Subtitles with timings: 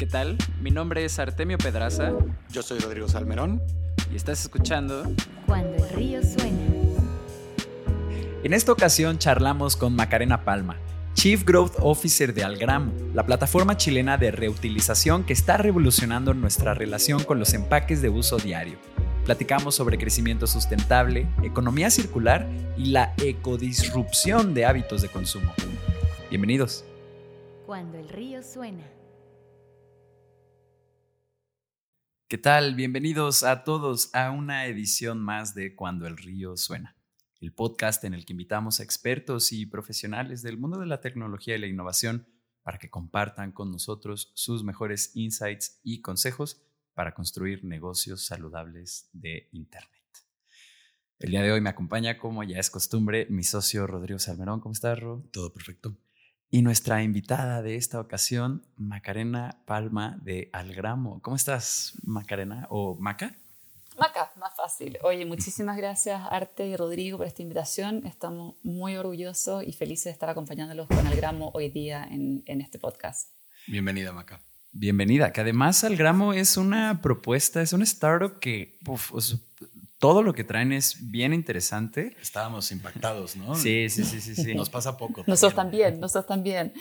[0.00, 0.38] ¿Qué tal?
[0.62, 2.14] Mi nombre es Artemio Pedraza.
[2.50, 3.60] Yo soy Rodrigo Salmerón.
[4.10, 5.02] Y estás escuchando
[5.44, 6.58] Cuando el río suena.
[8.42, 10.78] En esta ocasión charlamos con Macarena Palma,
[11.12, 17.22] Chief Growth Officer de Algramo, la plataforma chilena de reutilización que está revolucionando nuestra relación
[17.22, 18.78] con los empaques de uso diario.
[19.26, 22.48] Platicamos sobre crecimiento sustentable, economía circular
[22.78, 25.52] y la ecodisrupción de hábitos de consumo.
[26.30, 26.86] Bienvenidos.
[27.66, 28.99] Cuando el río suena.
[32.30, 32.76] ¿Qué tal?
[32.76, 36.96] Bienvenidos a todos a una edición más de Cuando el río suena,
[37.40, 41.56] el podcast en el que invitamos a expertos y profesionales del mundo de la tecnología
[41.56, 42.28] y la innovación
[42.62, 46.62] para que compartan con nosotros sus mejores insights y consejos
[46.94, 49.90] para construir negocios saludables de Internet.
[51.18, 54.60] El día de hoy me acompaña, como ya es costumbre, mi socio Rodrigo Salmerón.
[54.60, 55.28] ¿Cómo estás, Ro?
[55.32, 55.96] Todo perfecto.
[56.52, 61.22] Y nuestra invitada de esta ocasión, Macarena Palma de Algramo.
[61.22, 62.66] ¿Cómo estás, Macarena?
[62.70, 63.36] ¿O Maca?
[63.96, 64.98] Maca, más fácil.
[65.04, 68.04] Oye, muchísimas gracias, Arte y Rodrigo, por esta invitación.
[68.04, 72.80] Estamos muy orgullosos y felices de estar acompañándolos con Algramo hoy día en, en este
[72.80, 73.30] podcast.
[73.68, 74.40] Bienvenida, Maca.
[74.72, 79.12] Bienvenida, que además Algramo es una propuesta, es un startup que uf,
[80.00, 82.16] todo lo que traen es bien interesante.
[82.22, 83.54] Estábamos impactados, ¿no?
[83.54, 84.34] Sí, sí, sí, sí.
[84.34, 84.54] sí.
[84.54, 85.22] Nos pasa poco.
[85.26, 86.72] Nosotros también, nosotros también.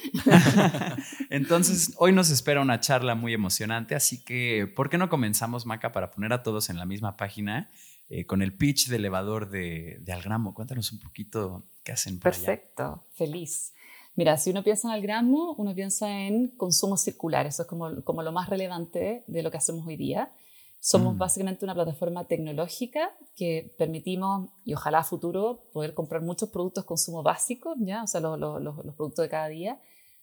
[1.30, 5.92] Entonces, hoy nos espera una charla muy emocionante, así que, ¿por qué no comenzamos, Maca,
[5.92, 7.70] para poner a todos en la misma página
[8.08, 10.54] eh, con el pitch de elevador de, de, Algramo?
[10.54, 12.20] Cuéntanos un poquito qué hacen.
[12.20, 13.02] Por Perfecto, allá.
[13.16, 13.74] feliz.
[14.16, 18.24] Mira, si uno piensa en Algramo, uno piensa en consumo circular, eso es como, como
[18.24, 20.32] lo más relevante de lo que hacemos hoy día.
[20.80, 21.18] Somos mm.
[21.18, 27.22] básicamente una plataforma tecnológica que permitimos, y ojalá a futuro, poder comprar muchos productos consumo
[27.22, 28.04] básico, ¿ya?
[28.04, 29.80] o sea, los, los, los, productos de cada día,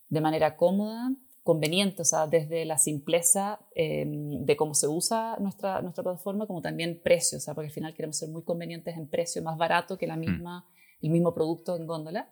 [0.09, 1.13] de manera cómoda,
[1.43, 6.61] conveniente, o sea, desde la simpleza eh, de cómo se usa nuestra, nuestra plataforma, como
[6.61, 9.97] también precio, o sea, porque al final queremos ser muy convenientes en precio, más barato
[9.99, 11.07] que la misma, mm.
[11.07, 12.31] el mismo producto en góndola,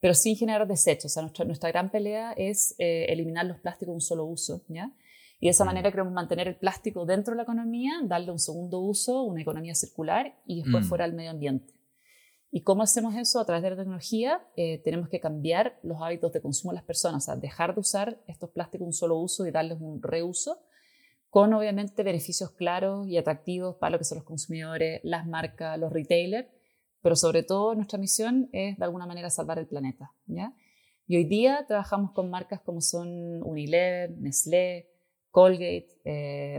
[0.00, 1.06] pero sin generar desechos.
[1.06, 4.62] O sea, nuestra, nuestra gran pelea es eh, eliminar los plásticos de un solo uso,
[4.68, 4.90] ¿ya?
[5.38, 8.80] Y de esa manera queremos mantener el plástico dentro de la economía, darle un segundo
[8.80, 10.88] uso, una economía circular y después mm.
[10.88, 11.74] fuera al medio ambiente.
[12.50, 13.38] ¿Y cómo hacemos eso?
[13.38, 16.84] A través de la tecnología eh, tenemos que cambiar los hábitos de consumo de las
[16.84, 20.62] personas, o sea, dejar de usar estos plásticos un solo uso y darles un reuso,
[21.28, 25.92] con obviamente beneficios claros y atractivos para lo que son los consumidores, las marcas, los
[25.92, 26.48] retailers,
[27.02, 30.12] pero sobre todo nuestra misión es de alguna manera salvar el planeta.
[30.26, 30.54] ¿ya?
[31.06, 34.88] Y hoy día trabajamos con marcas como son Unilever, Nestlé,
[35.36, 36.58] Colgate, eh,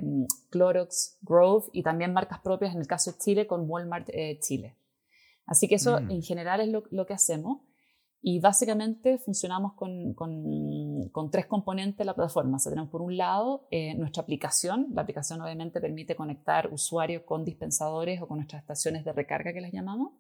[0.52, 4.78] Clorox, Grove y también marcas propias en el caso de Chile con Walmart eh, Chile.
[5.48, 6.12] Así que eso mm.
[6.12, 7.64] en general es lo, lo, que hacemos
[8.22, 12.58] y básicamente funcionamos con, con, con, tres componentes de la plataforma.
[12.58, 14.90] O sea, tenemos por un lado eh, nuestra aplicación.
[14.94, 19.62] La aplicación obviamente permite conectar usuarios con dispensadores o con nuestras estaciones de recarga que
[19.62, 20.12] las llamamos.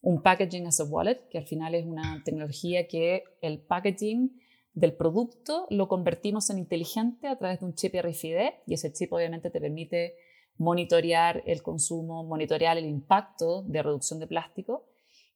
[0.00, 4.40] Un packaging as a wallet, que al final es una tecnología que el packaging
[4.74, 9.12] del producto lo convertimos en inteligente a través de un chip RFID y ese chip
[9.12, 10.14] obviamente te permite
[10.58, 14.84] monitorear el consumo, monitorear el impacto de reducción de plástico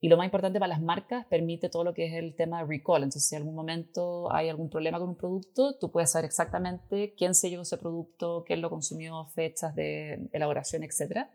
[0.00, 2.66] y lo más importante para las marcas permite todo lo que es el tema de
[2.66, 3.02] recall.
[3.02, 7.14] Entonces, si en algún momento hay algún problema con un producto, tú puedes saber exactamente
[7.16, 11.26] quién se llevó ese producto, quién lo consumió, fechas de elaboración, etc.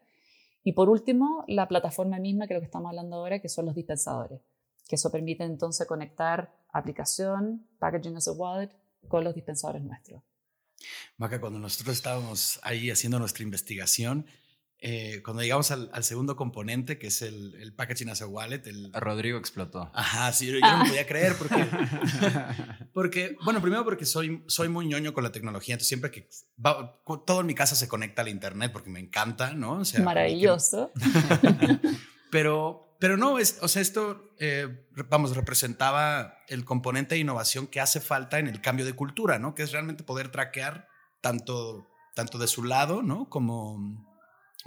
[0.63, 3.65] Y por último, la plataforma misma, que es lo que estamos hablando ahora, que son
[3.65, 4.39] los dispensadores,
[4.91, 8.71] que eso permite entonces conectar aplicación, packaging as a wallet,
[9.07, 10.21] con los dispensadores nuestros.
[11.15, 14.25] Maca, cuando nosotros estábamos ahí haciendo nuestra investigación,
[14.79, 18.63] eh, cuando llegamos al, al, segundo componente, que es el, el, packaging as a wallet,
[18.65, 18.91] el...
[18.91, 19.89] Rodrigo explotó.
[19.93, 21.65] Ajá, sí, yo, yo no me podía creer porque,
[22.93, 26.27] porque, bueno, primero porque soy, soy muy ñoño con la tecnología, entonces siempre que
[26.59, 29.79] va, todo en mi casa se conecta al internet porque me encanta, ¿no?
[29.79, 30.91] O sea, Maravilloso.
[31.39, 31.79] Que,
[32.29, 37.81] pero, pero no, es, o sea, esto, eh, vamos, representaba el componente de innovación que
[37.81, 39.55] hace falta en el cambio de cultura, ¿no?
[39.55, 40.87] Que es realmente poder traquear
[41.19, 43.27] tanto, tanto de su lado, ¿no?
[43.27, 44.05] Como,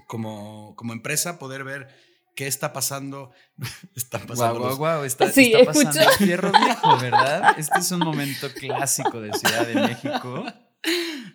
[0.08, 1.94] como, como empresa, poder ver
[2.34, 3.30] qué está pasando.
[3.94, 4.58] Están pasando.
[4.58, 5.04] Guau, guau, guau.
[5.04, 7.54] Está, sí, está pasando el fierro viejo, ¿verdad?
[7.56, 10.44] Este es un momento clásico de Ciudad de México.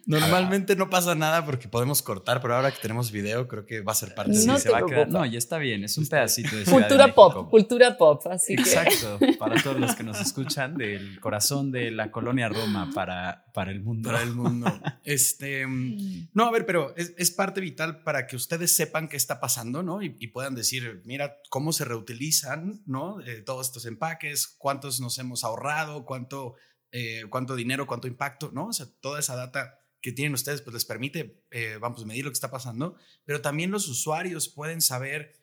[0.05, 3.91] Normalmente no pasa nada porque podemos cortar, pero ahora que tenemos video, creo que va
[3.91, 4.31] a ser parte.
[4.45, 5.09] No, sí, se va a quedar.
[5.09, 9.19] no ya está bien, es un pedacito de Cultura de pop, cultura pop, así Exacto,
[9.39, 13.81] para todos los que nos escuchan, del corazón de la colonia Roma para, para el
[13.81, 14.09] mundo.
[14.09, 14.71] Para el mundo.
[15.03, 19.39] Este, no, a ver, pero es, es parte vital para que ustedes sepan qué está
[19.39, 20.01] pasando, ¿no?
[20.01, 23.21] Y, y puedan decir, mira, cómo se reutilizan, ¿no?
[23.21, 26.55] Eh, todos estos empaques, cuántos nos hemos ahorrado, cuánto,
[26.91, 28.67] eh, cuánto dinero, cuánto impacto, ¿no?
[28.67, 32.31] O sea, toda esa data que tienen ustedes pues les permite, eh, vamos, medir lo
[32.31, 32.95] que está pasando,
[33.25, 35.33] pero también los usuarios pueden saber,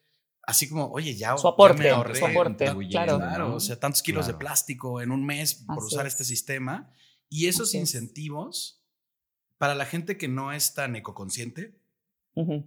[0.43, 3.19] así como, oye, ya, su aporte, ya me ahorré, su aporte, tan- claro.
[3.19, 6.15] claro, o sea, tantos kilos de plástico en un mes por Así usar es.
[6.15, 6.91] este sistema.
[7.29, 7.81] Y esos Así es.
[7.83, 8.83] incentivos,
[9.59, 11.79] para la gente que no es tan ecoconsciente,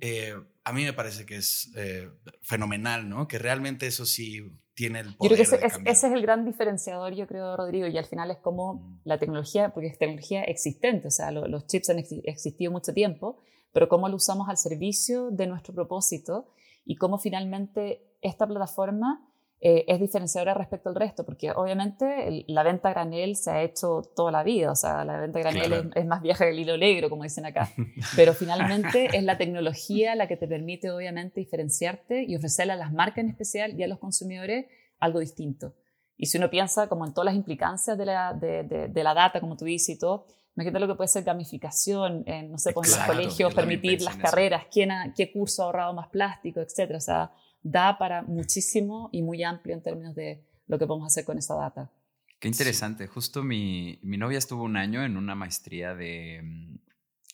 [0.02, 2.10] eh, a mí me parece que es eh,
[2.42, 3.28] fenomenal, ¿no?
[3.28, 6.14] Que realmente eso sí tiene el Yo poder creo que ese, de es- ese es
[6.14, 9.00] el gran diferenciador, yo creo, Rodrigo, y al final es como Mm.
[9.04, 12.94] la tecnología, porque es tecnología existente, o sea, lo- los chips han exi- existido mucho
[12.94, 13.38] tiempo,
[13.74, 16.48] pero cómo lo usamos al servicio de nuestro propósito
[16.86, 19.29] y cómo finalmente esta plataforma
[19.62, 24.02] eh, es diferenciadora respecto al resto, porque obviamente el- la venta granel se ha hecho
[24.16, 25.90] toda la vida, o sea, la venta granel Claro.
[25.90, 27.70] es, es más vieja que el hilo negro, como dicen acá,
[28.16, 32.94] pero finalmente es la tecnología la que te permite obviamente diferenciarte y ofrecerle a las
[32.94, 34.68] marcas en especial y a los consumidores
[35.00, 35.74] algo distinto.
[36.18, 39.14] Y si uno piensa como en todas las implicancias de la, de, de- de la
[39.14, 42.74] data, como tú dices y todo, imagínate lo que puede ser gamificación, en, no sé,
[42.74, 46.60] pues en los colegios, permitir las carreras, quién ha- qué curso ha ahorrado más plástico,
[46.60, 46.98] etcétera.
[46.98, 51.26] O sea, da para muchísimo y muy amplio en términos de lo que podemos hacer
[51.26, 51.92] con esa data.
[52.40, 53.08] Qué interesante.
[53.08, 56.80] Justo mi, mi novia estuvo un año en una maestría de mm,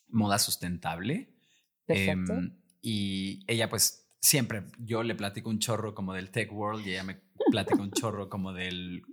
[0.09, 1.35] moda sustentable.
[1.85, 2.33] Perfecto.
[2.33, 6.91] Em, y ella pues siempre, yo le platico un chorro como del tech world y
[6.91, 7.21] ella me
[7.51, 9.03] platica un chorro como del,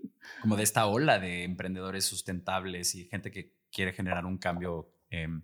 [0.41, 5.43] como de esta ola de emprendedores sustentables y gente que quiere generar un cambio em,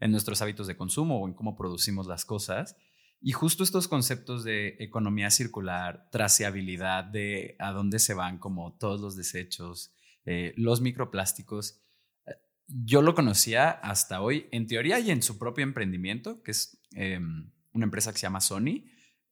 [0.00, 2.76] en nuestros hábitos de consumo o en cómo producimos las cosas.
[3.26, 9.00] Y justo estos conceptos de economía circular, traceabilidad, de a dónde se van como todos
[9.00, 9.94] los desechos,
[10.26, 11.80] eh, los microplásticos,
[12.26, 12.34] eh,
[12.66, 17.18] yo lo conocía hasta hoy, en teoría y en su propio emprendimiento, que es eh,
[17.72, 18.84] una empresa que se llama Sony.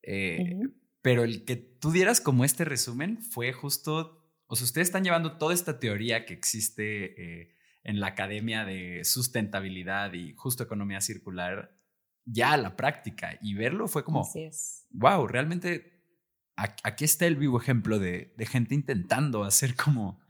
[0.03, 0.59] eh.
[1.03, 5.37] Pero el que tú dieras como este resumen fue justo, o sea, ustedes están llevando
[5.37, 7.53] toda esta teoría que existe
[7.85, 11.81] en la academia de sustentabilidad y justo economía circular
[12.25, 14.87] ya a la práctica y verlo fue como, Así es.
[14.91, 15.91] wow, realmente
[16.57, 20.21] aquí está el vivo ejemplo de, de gente intentando hacer como,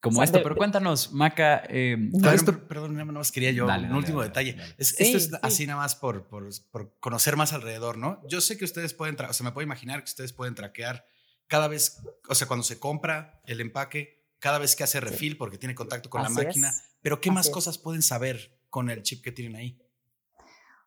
[0.00, 0.38] como O sea, esto.
[0.38, 3.66] de- Pero cuéntanos, Maca, eh, ¿cuál Perdón, es tu- per- perdón, nada más quería yo
[3.66, 4.52] Dale, un dale, último dale, detalle.
[4.54, 4.74] dale.
[4.78, 5.30] Es- Sí, esto es sí.
[5.42, 8.20] así nada más por, por, por conocer más alrededor, ¿no?
[8.28, 11.04] Yo sé que ustedes pueden, o sea, me puedo imaginar que ustedes pueden traquear
[11.46, 15.56] cada vez, o sea, cuando se compra el empaque, cada vez que hace refill porque
[15.58, 16.82] tiene contacto con Así la máquina, es.
[17.00, 17.52] pero ¿qué Así más es.
[17.52, 19.80] cosas pueden saber con el chip que tienen ahí?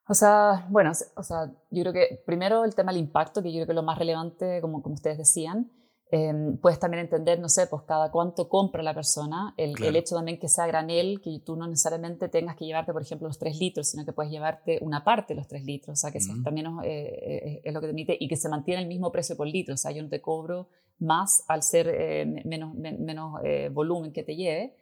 [0.09, 3.57] O sea, bueno, o sea, yo creo que primero el tema del impacto, que yo
[3.57, 5.71] creo que es lo más relevante, como, como ustedes decían.
[6.09, 9.89] Eh, puedes también entender, no sé, pues cada cuánto compra la persona, el, Claro.
[9.89, 13.27] el hecho también que sea granel, que tú no necesariamente tengas que llevarte, por ejemplo,
[13.27, 16.11] los 3 litros, sino que puedes llevarte una parte de los 3 litros, o sea,
[16.11, 16.43] que eso Ujú.
[16.43, 19.11] también es, eh, eh, es lo que te permite, y que se mantiene el mismo
[19.11, 22.73] precio por litro, o sea, yo no te cobro más al ser eh, me- menos,
[22.73, 24.77] men- menos eh, volumen que te lleve.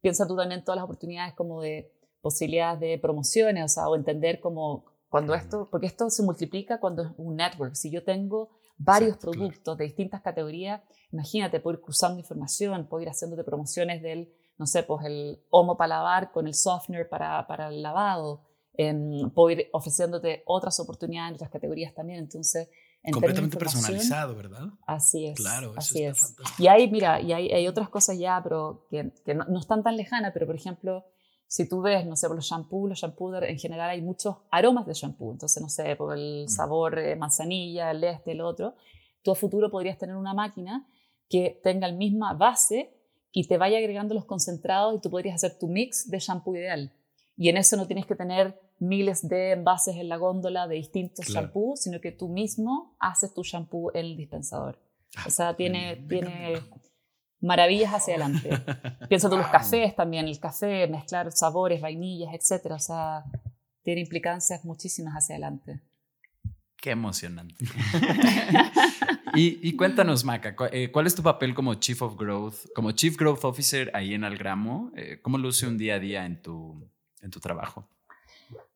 [0.00, 4.40] Piensa tú también todas las oportunidades como de posibilidades de promociones, o sea, o entender
[4.40, 7.74] como cuando esto, porque esto se multiplica cuando es un network.
[7.74, 9.46] Si yo tengo varios Exacto, claro.
[9.48, 10.82] productos de distintas categorías,
[11.12, 15.76] imagínate, puedo ir cruzando información, puedo ir haciéndote promociones del, no sé, pues el homo
[15.76, 21.30] para lavar con el softener para, para el lavado, em, puedo ir ofreciéndote otras oportunidades
[21.30, 22.18] en otras categorías también.
[22.18, 22.68] Entonces,
[23.02, 24.66] en Completamente personalizado, ¿verdad?
[24.84, 25.36] Así es.
[25.36, 26.20] Claro, eso así está es.
[26.20, 26.62] fantástico.
[26.62, 29.84] Y hay, mira, y hay, hay otras cosas ya, pero que, que no, no están
[29.84, 31.04] tan lejanas, pero por ejemplo,
[31.48, 34.86] si tú ves, no sé, por los shampoos, los shampoos en general hay muchos aromas
[34.86, 36.48] de shampoo, entonces, no sé, por el Mm.
[36.48, 38.74] sabor eh, manzanilla, el este, el otro,
[39.22, 40.86] tú a futuro podrías tener una máquina
[41.28, 42.92] que tenga la misma base
[43.32, 46.92] y te vaya agregando los concentrados y tú podrías hacer tu mix de shampoo ideal.
[47.36, 51.26] Y en eso no tienes que tener miles de envases en la góndola de distintos
[51.26, 51.46] Claro.
[51.46, 54.78] shampoos, sino que tú mismo haces tu shampoo en el dispensador.
[55.26, 56.60] O sea, tiene, me tiene.
[57.40, 58.50] Maravillas hacia adelante.
[59.08, 59.52] Piensa tú los Wow.
[59.52, 62.76] cafés también, el café, mezclar sabores, vainillas, etcétera.
[62.76, 63.24] O sea,
[63.82, 65.80] tiene implicancias muchísimas hacia adelante.
[66.76, 67.64] Qué emocionante.
[69.34, 73.16] y, y cuéntanos, Maca, eh, ¿cuál es tu papel como Chief of Growth, como Chief
[73.16, 74.92] Growth Officer ahí en Algramo?
[74.96, 76.88] Eh, ¿Cómo luce un día a día en tu,
[77.22, 77.88] en tu trabajo?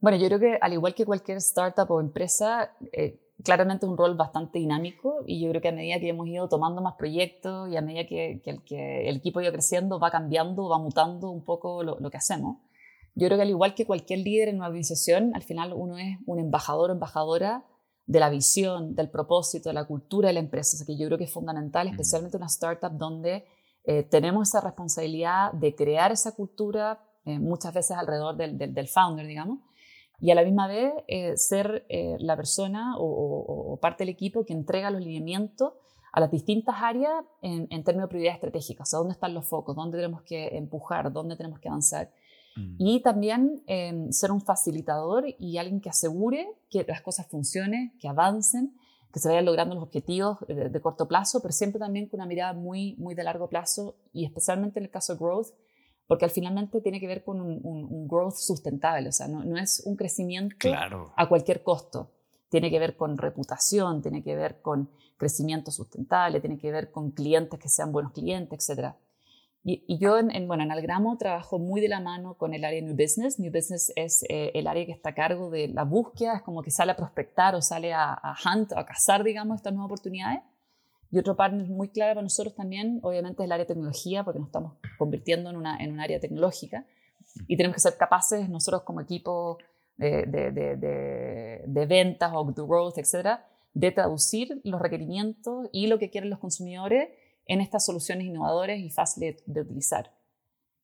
[0.00, 3.97] Bueno, yo creo que al igual que cualquier startup o empresa, eh, claramente es un
[3.97, 7.68] rol bastante dinámico y yo creo que a medida que hemos ido tomando más proyectos
[7.70, 10.78] y a medida que, que el, que el equipo ha ido creciendo, va cambiando, va
[10.78, 12.59] mutando un poco lo, lo que hacemos.
[13.14, 16.18] Yo creo que al igual que cualquier líder en una organización, al final uno es
[16.26, 17.64] un embajador o embajadora
[18.06, 21.06] de la visión, del propósito, de la cultura de la empresa, o sea, que yo
[21.06, 23.44] creo que es fundamental, especialmente una startup donde
[23.85, 28.88] eh, tenemos esa responsabilidad de crear esa cultura, eh, muchas veces alrededor del, del, del
[28.88, 29.61] founder, digamos,
[30.21, 34.11] y a la misma vez eh, ser eh, la persona o, o- o parte del
[34.11, 35.73] equipo que entrega los lineamientos
[36.12, 39.47] a las distintas áreas en, en términos de prioridad estratégica, o sea, dónde están los
[39.47, 42.11] focos, dónde tenemos que empujar, dónde tenemos que avanzar.
[42.57, 42.75] Mm.
[42.79, 48.09] Y también eh, ser un facilitador y alguien que asegure que las cosas funcionen, que
[48.09, 48.75] avancen,
[49.12, 52.27] que se vayan logrando los objetivos de, de, corto plazo, pero siempre también con una
[52.27, 55.49] mirada muy, muy de largo plazo y especialmente en el caso de growth,
[56.11, 59.45] porque al finalmente tiene que ver con un, un, un growth sustentable, o sea, no,
[59.45, 61.12] no es un crecimiento Claro.
[61.17, 62.11] a cualquier costo.
[62.49, 67.12] Tiene que ver con reputación, tiene que ver con crecimiento sustentable, tiene que ver con
[67.12, 68.95] clientes que sean buenos clientes, etc.
[69.62, 72.64] Y, y yo, en, en, bueno, en Algramo trabajo muy de la mano con el
[72.64, 73.38] área New Business.
[73.38, 76.61] New Business es eh, el área que está a cargo de la búsqueda, es como
[76.61, 80.40] que sale a prospectar o sale a, a hunt, a cazar, digamos, estas nuevas oportunidades.
[81.11, 84.38] Y otro partner muy clave para nosotros también, obviamente, es el área de tecnología, porque
[84.38, 86.87] nos estamos convirtiendo en, una, en un área tecnológica.
[87.49, 89.59] Y tenemos que ser capaces, nosotros como equipo
[89.97, 95.87] de, de, de, de, de ventas o de growth, etcétera, de traducir los requerimientos y
[95.87, 97.09] lo que quieren los consumidores
[97.47, 100.12] en estas soluciones innovadoras y fáciles de, utilizar.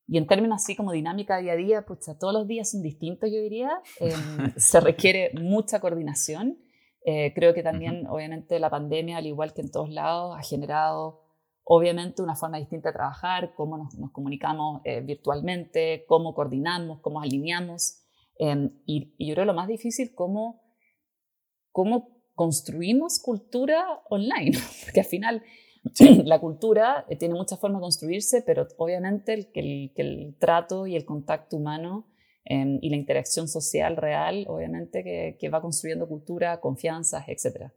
[0.09, 3.31] Y en términos así como dinámica día a día, pues todos los días son distintos,
[3.31, 3.71] yo diría.
[4.01, 4.13] Eh,
[4.57, 6.59] se requiere mucha coordinación.
[7.09, 8.15] Eh, creo que también, uh -huh.
[8.15, 11.23] obviamente, la pandemia, al igual que en todos lados, ha generado,
[11.63, 17.21] obviamente, una forma distinta de trabajar, cómo nos, nos comunicamos eh, virtualmente, cómo coordinamos, cómo
[17.21, 18.03] alineamos.
[18.41, 20.61] Eh, y, y, yo creo lo más difícil, cómo,
[21.71, 25.43] cómo construimos cultura online, porque al final
[25.95, 26.23] sí.
[26.25, 31.05] la cultura tiene muchas formas de construirse, pero obviamente el, el, el trato y el
[31.05, 32.09] contacto humano
[32.49, 37.73] eh, y la interacción social real, obviamente que, que va construyendo cultura, confianzas, etc.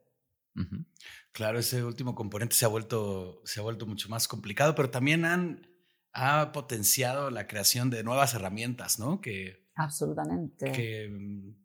[0.56, 0.86] Uh -huh.
[1.32, 5.26] Claro, ese último componente se ha vuelto, se ha vuelto mucho más complicado, pero también
[5.26, 5.68] han,
[6.14, 9.22] ha potenciado la creación de nuevas herramientas, ¿no?
[9.22, 10.72] Que, Absolutamente.
[10.72, 11.10] Que,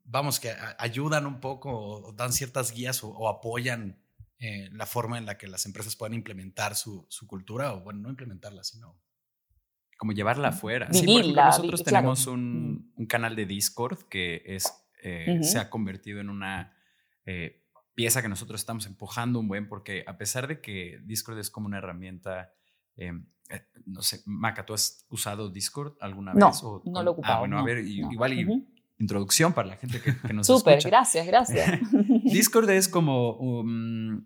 [0.05, 4.01] vamos, que ayudan un poco o dan ciertas guías o, o apoyan
[4.39, 8.01] eh, la forma en la que las empresas puedan implementar su, su, cultura, o bueno,
[8.01, 9.01] no implementarla, sino...
[9.99, 10.89] Como llevarla afuera.
[10.91, 12.33] Vivirla, sí, por ejemplo, nosotros vi, tenemos claro.
[12.39, 14.65] un, un, canal de Discord que es,
[15.03, 15.43] eh, uh -huh.
[15.43, 16.77] se ha convertido en una
[17.27, 17.63] eh,
[17.95, 21.67] pieza que nosotros estamos empujando un buen, porque a pesar de que Discord es como
[21.67, 22.53] una herramienta
[22.97, 23.13] eh,
[23.87, 26.63] no sé, Maca, ¿tú has usado Discord alguna no, vez?
[26.63, 27.35] O, no lo he ocupado.
[27.35, 28.13] Ah, bueno, no, a ver, no.
[28.13, 28.67] igual y uh -huh.
[28.99, 30.89] introducción para la gente que, que nos Súper, escucha.
[30.89, 31.81] gracias, gracias.
[32.25, 34.25] Discord es como, um,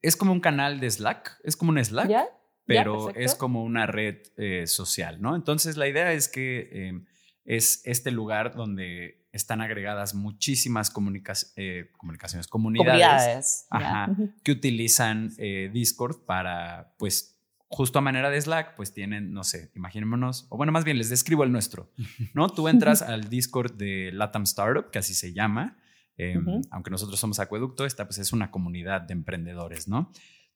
[0.00, 2.26] es como un canal de Slack, es como un Slack, ¿Ya?
[2.68, 3.20] Pero ¿Ya?
[3.20, 5.34] es como una red eh, social, ¿no?
[5.34, 7.00] Entonces la idea es que eh,
[7.44, 15.32] es este lugar donde están agregadas muchísimas comunica eh, comunicaciones, comunidades, comunidades ajá, que utilizan
[15.38, 20.56] eh, Discord para, pues, justo a manera de Slack, pues tienen, no sé, imaginémonos, o
[20.56, 21.90] bueno, más bien les describo el nuestro,
[22.34, 22.50] ¿no?
[22.50, 25.78] Tú entras al Discord de Latam Startup, que así se llama,
[26.18, 26.68] eh, uh -huh.
[26.70, 30.10] aunque nosotros somos Acueducto, esta pues es una comunidad de emprendedores, ¿no?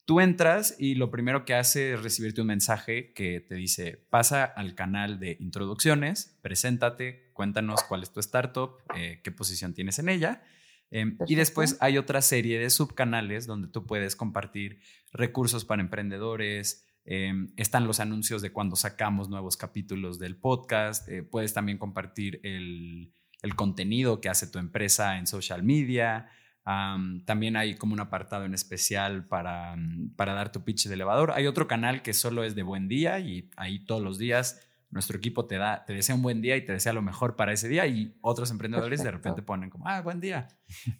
[0.05, 4.45] Tú entras y lo primero que hace es recibirte un mensaje que te dice, pasa
[4.45, 10.09] al canal de introducciones, preséntate, cuéntanos cuál es tu startup, eh, qué posición tienes en
[10.09, 10.43] ella.
[10.91, 14.81] Eh, y después hay otra serie de subcanales donde tú puedes compartir
[15.13, 21.23] recursos para emprendedores, eh, están los anuncios de cuando sacamos nuevos capítulos del podcast, eh,
[21.23, 26.29] puedes también compartir el, el, contenido que hace tu empresa en social media.
[26.65, 29.77] Um, también hay como un apartado en especial para,
[30.17, 31.33] para dar tu pitch de elevador.
[31.33, 34.61] Hay otro canal que solo es de buen día y ahí todos los días
[34.93, 37.53] nuestro equipo te da, te desea un buen día y te desea lo mejor para
[37.53, 39.05] ese día y otros emprendedores Perfecto.
[39.05, 40.49] de repente ponen como, ah, buen día.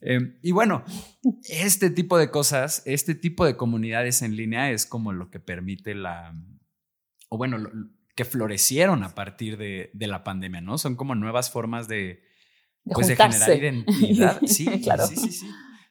[0.01, 0.83] eh, y bueno,
[1.49, 5.95] este tipo de cosas, este tipo de comunidades en línea es como lo que permite
[5.95, 6.35] la,
[7.29, 7.71] o bueno, lo,
[8.15, 10.79] que florecieron a partir de, de, la pandemia, ¿no?
[10.79, 12.23] Son como nuevas formas de,
[12.85, 13.51] de pues juntarse.
[13.51, 14.41] de generar identidad.
[14.47, 15.07] Sí, claro.
[15.07, 15.47] sí, sí, sí.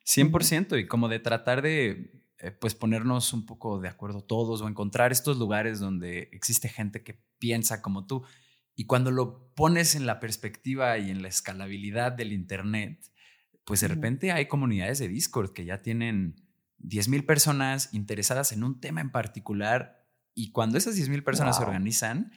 [0.05, 4.67] 100% y como de tratar de eh, pues ponernos un poco de acuerdo todos o
[4.67, 8.23] encontrar estos lugares donde existe gente que piensa como tú.
[8.75, 12.99] Y cuando lo pones en la perspectiva y en la escalabilidad del Internet,
[13.63, 16.35] pues de repente hay comunidades de Discord que ya tienen
[16.79, 21.57] 10 mil personas interesadas en un tema en particular y cuando esas 10 mil personas
[21.57, 21.65] wow.
[21.65, 22.31] se organizan,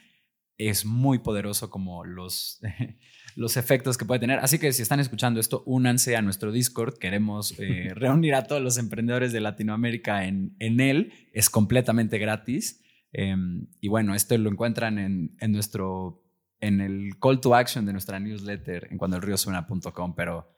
[0.57, 2.61] es muy poderoso como los,
[3.35, 4.39] los efectos que puede tener.
[4.39, 6.97] Así que si están escuchando esto, únanse a nuestro Discord.
[6.97, 11.13] Queremos eh, reunir a todos los emprendedores de Latinoamérica en, en él.
[11.33, 12.81] Es completamente gratis.
[13.11, 13.35] Eh,
[13.81, 16.23] y bueno, esto lo encuentran en, en, nuestro,
[16.59, 20.54] en el call to action de nuestra newsletter en cuandoelriosuena.com, pero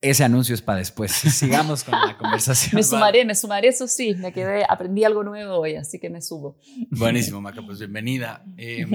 [0.00, 1.12] ese anuncio es para después.
[1.12, 2.76] Sigamos con la conversación.
[2.76, 6.22] me sumaré, me sumaré, eso sí, me quedé, aprendí algo nuevo hoy, así que me
[6.22, 6.58] subo.
[6.90, 8.44] Buenísimo, Maca, pues bienvenida.
[8.56, 8.86] Eh,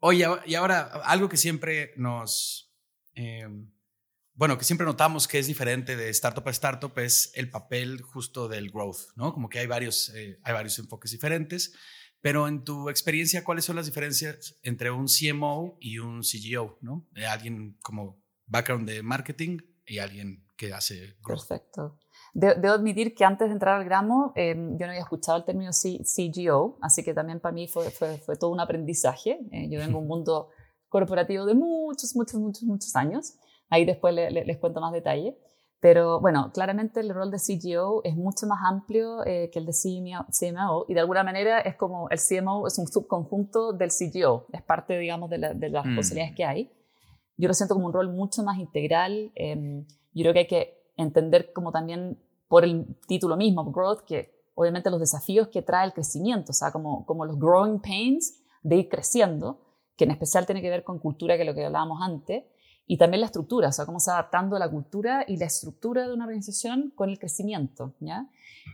[0.00, 2.74] oye, y ahora, algo que siempre nos,
[3.14, 3.46] eh,
[4.34, 8.48] bueno, que siempre notamos que es diferente de startup a startup es el papel justo
[8.48, 9.32] del growth, ¿no?
[9.32, 11.72] Como que hay varios, eh, hay varios enfoques diferentes,
[12.20, 16.78] Pero en tu experiencia, ¿cuáles son las diferencias entre un CMO y un CGO?
[16.80, 17.06] ¿no?
[17.12, 21.46] De alguien como background de marketing y alguien que hace growth.
[21.48, 21.98] Perfecto.
[22.32, 25.70] debo admitir que antes de entrar al gramo, em, yo no había escuchado el término
[25.72, 29.40] CGO, así que también para mí fue, fue, fue todo un aprendizaje.
[29.52, 30.48] Eh, yo vengo de un mundo
[30.88, 33.34] corporativo de muchos, muchos, muchos, muchos años.
[33.68, 35.36] Ahí después les cuento más detalle.
[35.80, 39.72] Pero bueno, claramente el rol de CGO es mucho más amplio eh, que el de
[39.72, 44.62] CMO y de alguna manera es como el CMO es un subconjunto del CGO, es
[44.62, 45.96] parte, digamos, de, de las mm.
[45.96, 46.70] posibilidades que hay.
[47.36, 49.32] Yo lo siento como un rol mucho más integral.
[49.34, 54.34] Eh, yo creo que hay que entender como también por el título mismo, Growth, que
[54.54, 58.76] obviamente los desafíos que trae el crecimiento, o sea, como, como los growing pains de
[58.76, 59.60] ir creciendo,
[59.96, 62.44] que en especial tiene que ver con cultura, que es lo que hablábamos antes,
[62.86, 66.06] y también la estructura, o sea, cómo se va adaptando la cultura y la estructura
[66.06, 68.28] de una organización con el crecimiento, ¿ya?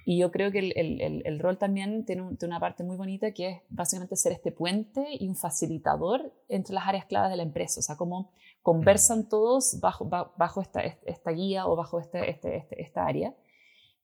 [0.05, 3.49] Y yo creo que el, el, el rol también tiene, una parte muy bonita que
[3.49, 7.81] es básicamente ser este puente y un facilitador entre las áreas claves de la empresa,
[7.81, 12.83] o sea, cómo conversan todos bajo, bajo esta, esta guía o bajo este, este, este,
[12.83, 13.35] esta área.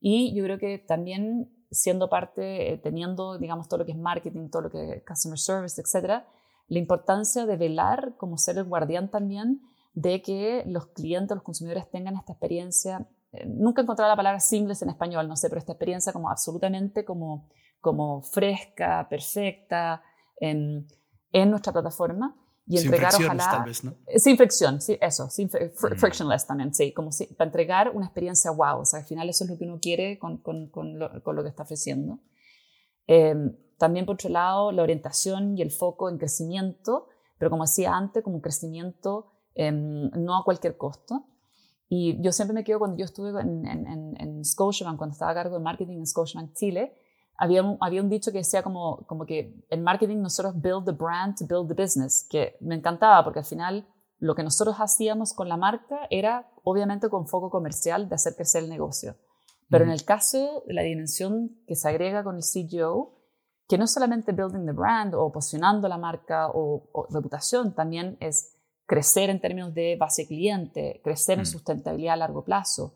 [0.01, 4.49] Y yo creo que también siendo parte, eh, teniendo, digamos, todo lo que es marketing,
[4.51, 6.27] todo lo que es customer service, etcétera,
[6.69, 9.61] la importancia de velar como ser el guardián también
[9.95, 14.41] de que los clientes, los consumidores tengan esta experiencia, eh, nunca he encontrado la palabra
[14.41, 17.49] seamless en español, no sé, pero esta experiencia como absolutamente como,
[17.81, 20.03] como fresca, perfecta
[20.39, 20.87] en,
[21.33, 22.37] en nuestra plataforma
[22.67, 23.95] y sin entregar ojalá tal vez, ¿no?
[24.07, 25.97] Eh, sin fricción, sí, eso, sin mm.
[25.97, 29.45] frictionless también, sí, como si, para entregar una experiencia wow, o sea, al final eso
[29.45, 32.21] es lo que uno quiere con, con, con, lo, con lo, que está ofreciendo.
[33.07, 37.09] Em, también por otro lado, la orientación y el foco en crecimiento,
[37.39, 41.25] pero como decía antes, como un crecimiento Em, no a cualquier costo.
[41.89, 45.35] Y yo siempre me quedo cuando yo estuve en, en, en, Scotiabank, cuando estaba a
[45.35, 46.93] cargo de marketing en Scotiabank Chile,
[47.39, 50.93] había un, había un dicho que decía como, como que en marketing nosotros build the
[50.93, 53.87] brand to build the business, que me encantaba porque al final
[54.19, 58.65] lo que nosotros hacíamos con la marca era obviamente con foco comercial de hacer crecer
[58.65, 59.17] el negocio.
[59.69, 63.17] Pero en el caso de la dimensión que se agrega con el CGO,
[63.69, 68.17] que no es solamente building the brand o posicionando la marca o, o reputación, también
[68.21, 68.57] es
[68.87, 71.47] crecer en términos de base cliente, crecer en mm.
[71.47, 72.95] sustentabilidad a largo plazo,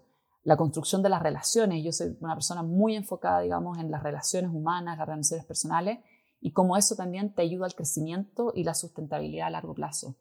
[0.51, 1.85] la construcción de las relaciones.
[1.85, 6.01] Yo soy una persona muy enfocada, digamos, en las relaciones humanas, las relaciones personales,
[6.41, 10.17] y cómo eso también te ayuda al crecimiento y la sustentabilidad a largo plazo.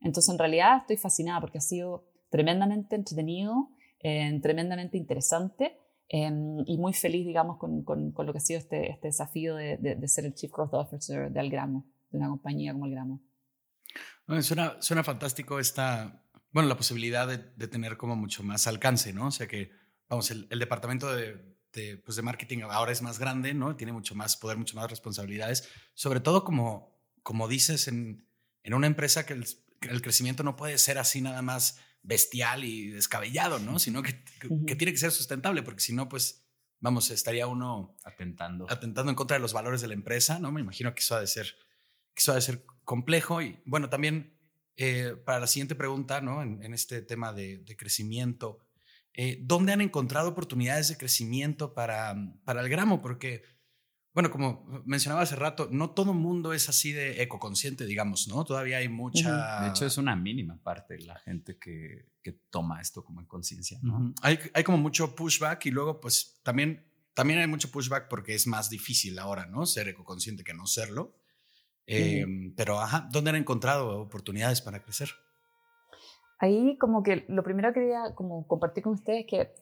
[0.00, 3.68] Entonces, en realidad estoy fascinada porque ha sido tremendamente entretenido,
[4.00, 8.90] eh, tremendamente interesante em, y muy feliz, digamos, con, con, lo que ha sido este,
[8.90, 12.86] este desafío de, de, ser el Chief Growth Officer de Algramo, de una compañía como
[12.86, 13.20] Algramo.
[14.40, 16.22] Suena, suena fantástico esta,
[16.56, 19.26] bueno, la posibilidad de, de, tener como mucho más alcance, ¿no?
[19.26, 19.72] O sea que,
[20.08, 21.36] vamos, el, el departamento de,
[21.74, 23.76] de, pues de marketing ahora es más grande, ¿no?
[23.76, 28.26] Tiene mucho más poder, mucho más responsabilidades, sobre todo como, como dices, en,
[28.62, 29.44] en una empresa que el,
[29.82, 33.78] el, crecimiento no puede ser así nada más bestial y descabellado, ¿no?
[33.78, 36.48] Sino que, que, tiene que ser sustentable, porque si no, pues,
[36.80, 38.64] vamos, estaría uno atentando.
[38.70, 40.52] atentando en contra de los valores de la empresa, ¿no?
[40.52, 41.54] Me imagino que eso ha de ser,
[42.14, 44.35] que eso ha de ser complejo y bueno, también
[44.78, 46.42] eh, para la siguiente pregunta, ¿no?
[46.42, 48.58] En, este tema de, crecimiento,
[49.14, 53.00] eh, ¿dónde han encontrado oportunidades de crecimiento para, para el gramo?
[53.00, 53.42] Porque,
[54.12, 58.44] bueno, como mencionaba hace rato, no todo mundo es así de ecoconsciente, digamos, ¿no?
[58.44, 59.62] Todavía hay mucha...
[59.62, 63.78] De hecho, es una mínima parte la gente que, que toma esto como en conciencia,
[63.82, 64.12] ¿no?
[64.20, 66.84] hay, hay como mucho pushback y luego, pues, también,
[67.14, 69.64] también hay mucho pushback porque es más difícil ahora, ¿no?
[69.64, 71.16] Ser ecoconsciente que no serlo.
[71.86, 75.08] Em, pero, ajá, ¿dónde han encontrado oportunidades para crecer?
[76.38, 79.54] Ahí como que lo primero que quería como compartir con ustedes es que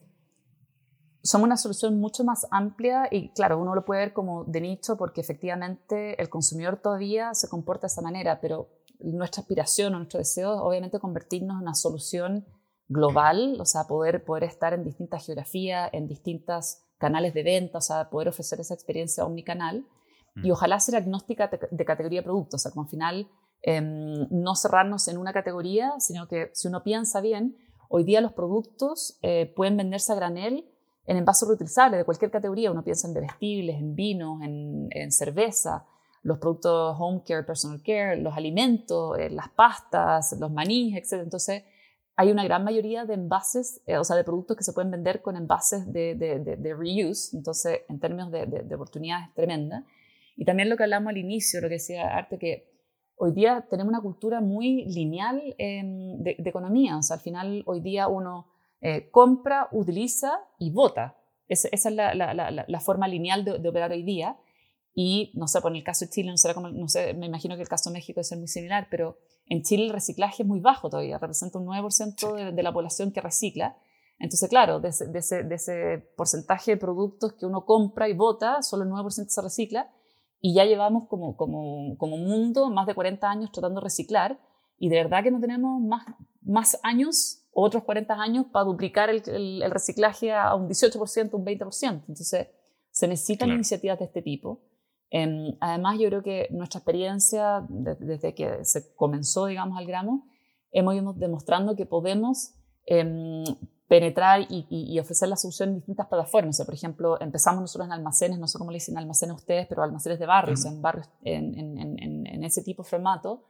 [1.21, 4.97] somos una solución mucho más amplia y claro, uno lo puede ver como de nicho
[4.97, 10.19] porque efectivamente el consumidor todavía se comporta de esa manera, pero nuestra aspiración o nuestro
[10.19, 12.45] deseo es obviamente convertirnos en una solución
[12.87, 17.81] global, o sea, poder, poder estar en distintas geografías, en distintos canales de venta, o
[17.81, 19.85] sea, poder ofrecer esa experiencia omnicanal
[20.43, 23.27] y ojalá ser agnóstica de categoría de producto, o sea, como al final
[23.61, 27.57] em, no cerrarnos en una categoría, sino que si uno piensa bien,
[27.89, 30.69] hoy día los productos eh, pueden venderse a granel
[31.05, 32.71] en envases reutilizables de cualquier categoría.
[32.71, 35.85] Uno piensa en bebestibles, en vinos, en, en cerveza,
[36.25, 41.21] los productos home care, personal care, los alimentos, eh, las pastas, los manís, etc.
[41.21, 41.63] Entonces,
[42.15, 45.21] hay una gran mayoría de envases, eh, o sea, de productos que se pueden vender
[45.21, 47.37] con envases de, de, de, reuse.
[47.37, 49.83] Entonces, en términos de, oportunidades, tremenda.
[50.35, 52.75] Y también lo que hablamos al inicio, lo que decía Arte, que
[53.17, 56.97] hoy día tenemos una cultura muy lineal em, de, economía.
[56.97, 58.47] O sea, al final hoy día uno
[58.81, 61.17] eh, compra, utiliza y vota.
[61.47, 64.37] esa es la, la, la, la, forma lineal de, operar hoy día.
[64.93, 67.55] y no sé, por el caso de Chile, no, será como, no sé, me imagino
[67.55, 69.17] que el caso de México ser muy similar, pero
[69.47, 73.21] en Chile el reciclaje es muy bajo todavía, representa un 9% de, la población que
[73.21, 73.77] recicla.
[74.17, 78.13] Entonces, claro, de ese, de, ese, de ese, porcentaje de productos que uno compra y
[78.13, 79.91] vota, solo el 9% se recicla.
[80.45, 84.39] Y ya llevamos como, como, como mundo más de 40 años tratando de reciclar.
[84.77, 86.05] Y de verdad que no tenemos más,
[86.43, 92.03] más años, otros 40 años, para duplicar el, el, reciclaje a un 18%, un 20%.
[92.07, 92.47] Entonces,
[92.91, 94.61] se necesitan iniciativas de este tipo.
[95.09, 100.27] Em, además, yo creo que nuestra experiencia desde que se comenzó, digamos, al gramo,
[100.69, 102.53] hemos ido demostrando que podemos
[102.85, 103.45] em,
[103.87, 106.61] penetrar y, ofrecer la solución en distintas plataformas.
[106.65, 110.19] por ejemplo, empezamos nosotros en almacenes, no sé cómo le dicen almacenes ustedes, pero almacenes
[110.19, 113.45] de barrios, en, barrios en, en, en, ese tipo de formato.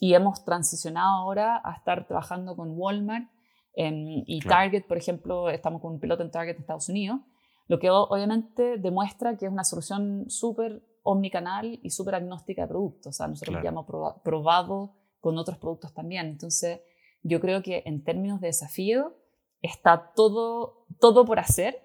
[0.00, 3.28] Y hemos transicionado ahora a estar trabajando con Walmart
[3.76, 7.20] y Target, por ejemplo, estamos con un piloto en Target en Estados Unidos,
[7.66, 13.08] lo que obviamente demuestra que es una solución súper omnicanal y súper agnóstica de productos.
[13.08, 16.26] O sea, nosotros ya hemos probado con otros productos también.
[16.26, 16.80] Entonces,
[17.22, 19.16] yo creo que en términos de desafío
[19.64, 21.80] está todo, todo por hacer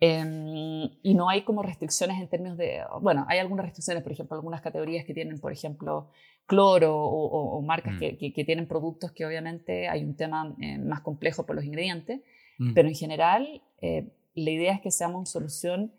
[0.00, 4.36] em, y no hay como restricciones en términos de, bueno, hay algunas restricciones, por ejemplo,
[4.36, 6.10] algunas categorías que tienen, por ejemplo,
[6.46, 7.98] cloro o, marcas mm.
[7.98, 12.22] que, que, tienen productos que obviamente hay un tema eh, más complejo por los ingredientes,
[12.58, 12.72] mm.
[12.72, 15.92] pero en general eh, la idea es que seamos una solución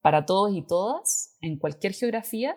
[0.00, 2.56] para todos y todas en cualquier geografía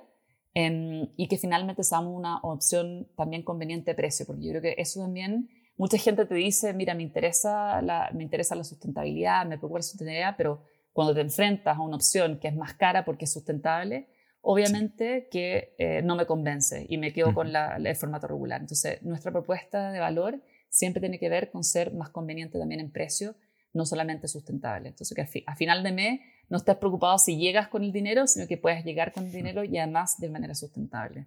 [0.54, 4.76] em, y que finalmente seamos una opción también conveniente de precio, porque yo creo que
[4.78, 5.50] eso también,
[5.82, 9.82] mucha gente te dice, mira, me interesa la, me interesa la sustentabilidad, me preocupa la
[9.82, 10.62] sustentabilidad, pero
[10.94, 14.08] cuando te enfrentas a una opción que es más cara porque es sustentable,
[14.41, 18.62] obviamente que eh, no me convence y me quedo con la, el formato regular.
[18.62, 20.39] Entonces, nuestra propuesta de valor
[20.70, 23.34] siempre tiene que ver con ser más conveniente también en precio,
[23.74, 24.89] no solamente sustentable.
[24.89, 28.46] Entonces, que a, final de mes no estés preocupado si llegas con el dinero, sino
[28.46, 31.26] que puedas llegar con el dinero y además de manera sustentable.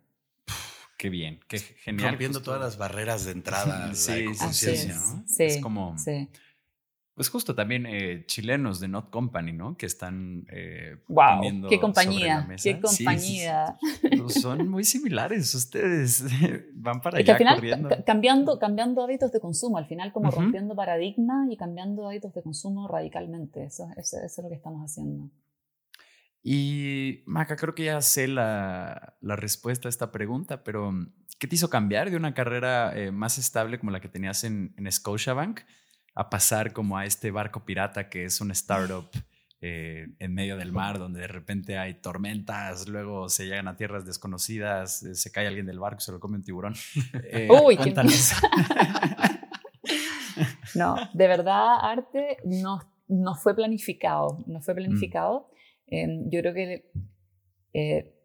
[0.97, 2.11] Qué bien, qué genial.
[2.11, 3.95] Rompiendo todas las barreras de entrada.
[3.95, 5.25] sí, sí, sí, ¿no?
[5.27, 5.99] sí, es como...
[5.99, 6.29] Sí.
[7.15, 9.77] Pues justo también eh, chilenos de Not Company, ¿no?
[9.77, 13.77] Que están eh, wow, qué compañía, qué compañía.
[14.19, 16.25] Pues son muy similares ustedes,
[16.75, 17.89] van para allá corriendo.
[18.05, 22.89] Cambiando, cambiando hábitos de consumo, al final como rompiendo paradigmas y cambiando hábitos de consumo
[22.89, 25.31] radicalmente, eso, eso, es lo que estamos haciendo.
[26.45, 30.93] Y Maca, creo que ya sé la, la, respuesta a esta pregunta, pero
[31.39, 34.75] ¿qué te hizo cambiar de una carrera eh, más estable como la que tenías en,
[34.77, 35.61] en Scotiabank?
[36.15, 39.11] a pasar como a este barco pirata que es un startup
[39.61, 44.05] eh, en medio del mar donde de repente hay tormentas, luego se llegan a tierras
[44.05, 46.75] desconocidas, eh, se cae alguien del barco, se lo come un tiburón.
[47.31, 47.95] Eh, Uy, qué
[50.75, 55.49] No, de verdad, arte no, no fue planificado, no fue planificado.
[55.87, 56.91] Yo creo que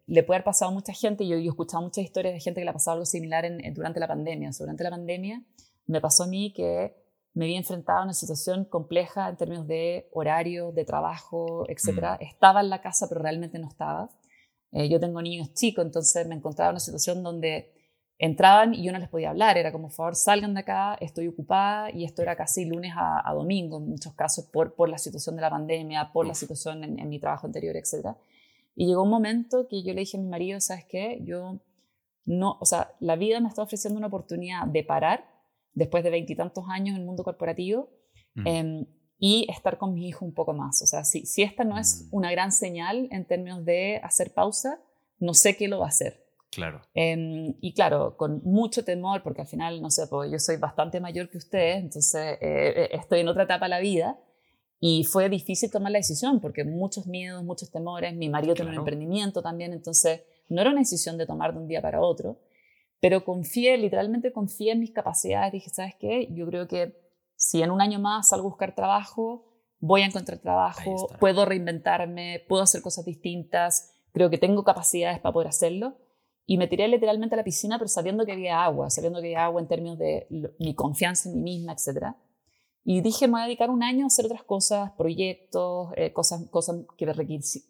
[0.06, 2.60] le puede haber pasado a mucha gente, yo, yo he escuchado muchas historias de gente
[2.60, 4.50] que le ha pasado algo similar durante la pandemia.
[4.58, 5.44] durante la pandemia
[5.86, 6.96] me pasó a mí que
[7.34, 12.18] me había enfrentado a una situación compleja en términos de horario, de trabajo, etc.
[12.18, 12.24] Mm.
[12.24, 14.10] Estaba en la casa, pero realmente no estaba.
[14.72, 17.72] Eh, yo tengo niños chicos, entonces me encontraba en una situación donde
[18.20, 19.56] entraban y yo no les podía hablar.
[19.56, 21.90] Era como, por favor, salgan de acá, estoy ocupada.
[21.90, 25.42] Y esto era casi lunes a, domingo, en muchos casos, por, por, la situación de
[25.42, 28.14] la pandemia, por la situación en, en, mi trabajo anterior, etc.
[28.76, 31.20] Y llegó un momento que yo le dije a mi marido, ¿sabes qué?
[31.24, 31.60] Yo
[32.26, 35.24] no, o sea, la vida me está ofreciendo una oportunidad de parar
[35.72, 37.88] después de veintitantos años en el mundo corporativo
[38.34, 38.46] mm.
[38.46, 38.86] em,
[39.18, 40.82] y estar con mi hijo un poco más.
[40.82, 42.16] O sea, si, si esta no es mm.
[42.16, 44.78] una gran señal en términos de hacer pausa,
[45.18, 46.29] no sé qué lo va a hacer.
[46.50, 46.82] Claro.
[46.94, 51.00] Em, y claro, con mucho temor, porque al final, no sé, pues yo soy bastante
[51.00, 54.18] mayor que ustedes, entonces eh, eh, estoy en otra etapa de la vida.
[54.82, 58.14] Y fue difícil tomar la decisión porque muchos miedos, muchos temores.
[58.16, 61.68] Mi marido tiene un emprendimiento también, entonces no era una decisión de tomar de un
[61.68, 62.38] día para otro.
[62.98, 65.52] Pero confié, literalmente confié en mis capacidades.
[65.52, 66.28] Dije, ¿sabes qué?
[66.32, 66.96] Yo creo que
[67.36, 69.44] si en un año más salgo a buscar trabajo,
[69.80, 75.32] voy a encontrar trabajo, puedo reinventarme, puedo hacer cosas distintas, creo que tengo capacidades para
[75.32, 75.96] poder hacerlo.
[76.46, 79.44] Y me tiré literalmente a la piscina, pero sabiendo que había agua, sabiendo que había
[79.44, 80.26] agua en términos de
[80.58, 82.14] mi confianza en mí misma, etc.
[82.82, 86.48] Y dije, me voy a dedicar un año a hacer otras cosas, proyectos, eh, cosas,
[86.50, 87.06] cosas que,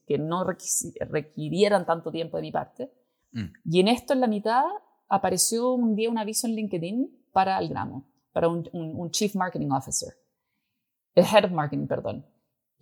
[0.06, 2.90] que no requirieran tanto tiempo de mi parte.
[3.32, 3.46] Mm.
[3.64, 4.64] Y en esto, en la mitad,
[5.08, 10.14] apareció un día un aviso en LinkedIn para el gramo, para un, Chief Marketing Officer,
[11.14, 12.26] el Head of Marketing, perdón.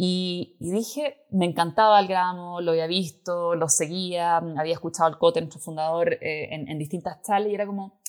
[0.01, 5.41] Y, dije, me encantaba el gramo, lo había visto, lo seguía, había escuchado al Cote,
[5.41, 8.01] nuestro fundador, eh, en, en, distintas charlas y era como,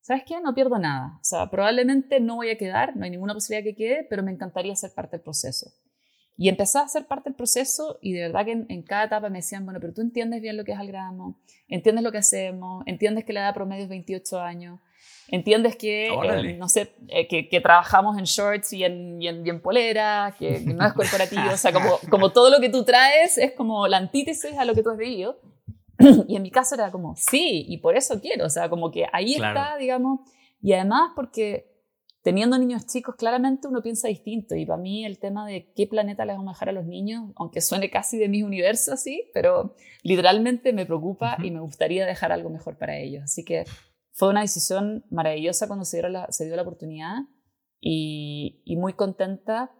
[0.00, 0.40] ¿sabes qué?
[0.40, 1.18] No pierdo nada.
[1.20, 4.32] O sea, probablemente no voy a quedar, no hay ninguna posibilidad que quede, pero me
[4.32, 5.70] encantaría ser parte del proceso.
[6.36, 9.38] Y empecé a hacer parte del proceso y de verdad que en, cada etapa me
[9.38, 13.24] decían, bueno, pero tú entiendes bien lo que es Algramo, entiendes lo que hacemos, entiendes
[13.24, 14.80] que la edad promedio es 28 años,
[15.28, 19.60] entiendes que, eh, no sé, eh, que, que, trabajamos en shorts y en, y en,
[19.60, 23.52] polera, que, no es corporativo, o sea, como, como todo lo que tú traes es
[23.52, 25.38] como la antítesis a lo que tú has vivido.
[26.28, 29.06] y en mi caso era como, sí, y por eso quiero, o sea, como que
[29.12, 30.20] ahí está, digamos,
[30.62, 31.68] y además porque
[32.22, 34.54] teniendo niños chicos, claramente uno piensa distinto.
[34.54, 37.30] Y para mí el tema de qué planeta les vamos a dejar a los niños,
[37.36, 42.32] aunque suene casi de mi universo así, pero literalmente me preocupa y me gustaría dejar
[42.32, 43.24] algo mejor para ellos.
[43.24, 43.64] Así que
[44.18, 47.18] fue una decisión maravillosa cuando se, dio la, se dio la oportunidad
[47.80, 49.70] y, y muy contenta.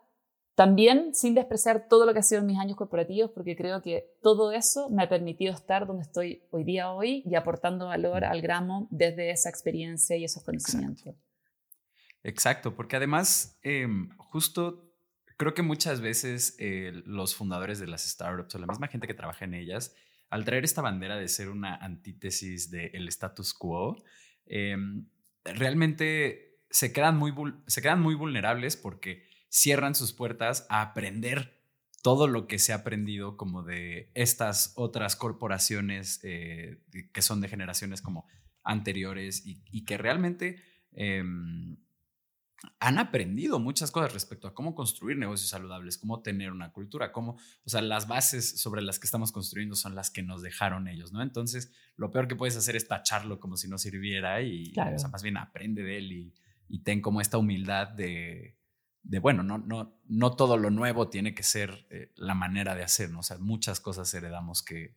[0.54, 4.16] También sin despreciar todo lo que ha sido en mis años corporativos, porque creo que
[4.22, 8.40] todo eso me ha permitido estar donde estoy hoy día hoy y aportando valor al
[8.40, 11.16] gramo desde esa experiencia y esos conocimientos.
[12.22, 14.88] Exacto, porque además, em, justo
[15.36, 19.14] creo que muchas veces eh, los fundadores de las startups o la misma gente que
[19.14, 19.96] trabaja en ellas,
[20.30, 23.96] al traer esta bandera de ser una antítesis del status quo,
[24.48, 25.06] em,
[25.44, 27.32] realmente se quedan, muy,
[27.66, 31.58] se quedan muy vulnerables porque cierran sus puertas a aprender
[32.02, 36.80] todo lo que se ha aprendido como de estas otras corporaciones eh,
[37.12, 38.26] que son de generaciones como
[38.62, 41.78] anteriores y, que realmente em,
[42.80, 47.32] han aprendido muchas cosas respecto a cómo construir negocios saludables, cómo tener una cultura, cómo,
[47.64, 51.12] o sea, las bases sobre las que estamos construyendo son las que nos dejaron ellos,
[51.12, 51.22] ¿no?
[51.22, 55.08] Entonces, lo peor que puedes hacer es tacharlo como si no sirviera y, o sea,
[55.08, 56.34] más bien aprende de él y,
[56.68, 58.58] y ten como esta humildad de,
[59.02, 62.82] de, bueno, no, no, no todo lo nuevo tiene que ser eh, la manera de
[62.82, 63.20] hacer, ¿no?
[63.20, 64.96] O sea, muchas cosas heredamos que,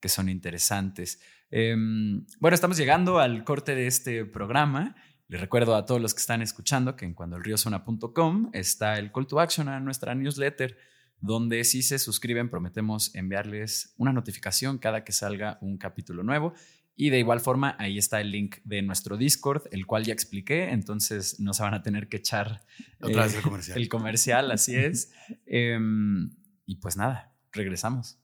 [0.00, 1.20] que son interesantes.
[1.50, 4.96] Em, bueno, estamos llegando al corte de este programa.
[5.28, 9.40] Les recuerdo a todos los que están escuchando que en cuandoelriosona.com está el call to
[9.40, 10.76] action a nuestra newsletter,
[11.20, 16.54] donde si se suscriben prometemos enviarles una notificación cada que salga un capítulo nuevo.
[16.94, 20.70] Y de igual forma, ahí está el link de nuestro Discord, el cual ya expliqué,
[20.70, 22.62] entonces no se van a tener que echar
[23.02, 23.78] Otra vez el eh, comercial.
[23.82, 25.12] El comercial, así es.
[25.46, 26.30] Em,
[26.64, 28.18] y pues nada, regresamos.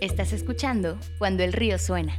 [0.00, 2.18] Estás escuchando Cuando el río suena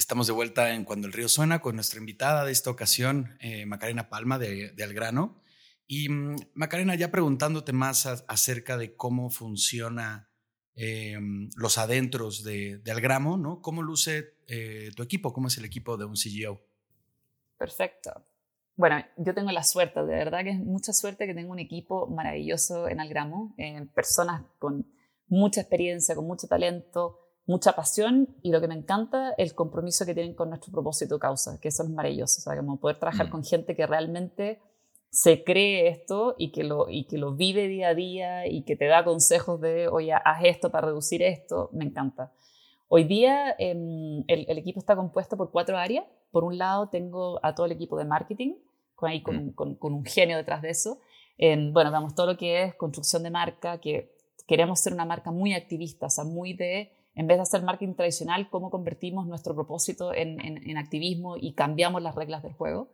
[0.00, 3.66] Estamos de vuelta en Cuando el Río Suena con nuestra invitada de esta ocasión, eh,
[3.66, 5.42] Macarena Palma de, Algrano.
[5.86, 10.30] Y mm, Macarena, ya preguntándote más acerca de cómo funciona
[10.74, 11.18] eh,
[11.54, 13.60] los adentros de, de, Algramo, ¿no?
[13.60, 15.34] ¿Cómo luce eh, tu equipo?
[15.34, 16.62] ¿Cómo es el equipo de un CGO?
[17.58, 18.24] Perfecto.
[18.76, 22.06] Bueno, yo tengo la suerte, de verdad que es mucha suerte que tengo un equipo
[22.06, 23.54] maravilloso en Algramo,
[23.94, 24.90] personas con
[25.28, 27.19] mucha experiencia, con mucho talento,
[27.50, 31.58] mucha pasión y lo que me encanta, el compromiso que tienen con nuestro propósito causa,
[31.60, 33.30] que eso es maravilloso, o sea, como poder trabajar mm.
[33.30, 34.60] con gente que realmente
[35.10, 38.76] se cree esto y que, lo, y que lo vive día a día y que
[38.76, 42.32] te da consejos de, oye, haz esto para reducir esto, me encanta.
[42.88, 46.04] Hoy día em, el, equipo está compuesto por cuatro áreas.
[46.30, 48.54] Por un lado tengo a todo el equipo de marketing,
[48.94, 49.94] con, ahí, con, mm.
[49.94, 51.00] un genio detrás de eso.
[51.38, 54.14] En, bueno, damos todo lo que es construcción de marca, que
[54.46, 57.94] queremos ser una marca muy activista, o sea, muy de en vez de hacer marketing
[57.94, 62.90] tradicional, cómo convertimos nuestro propósito en, activismo y cambiamos las reglas del juego.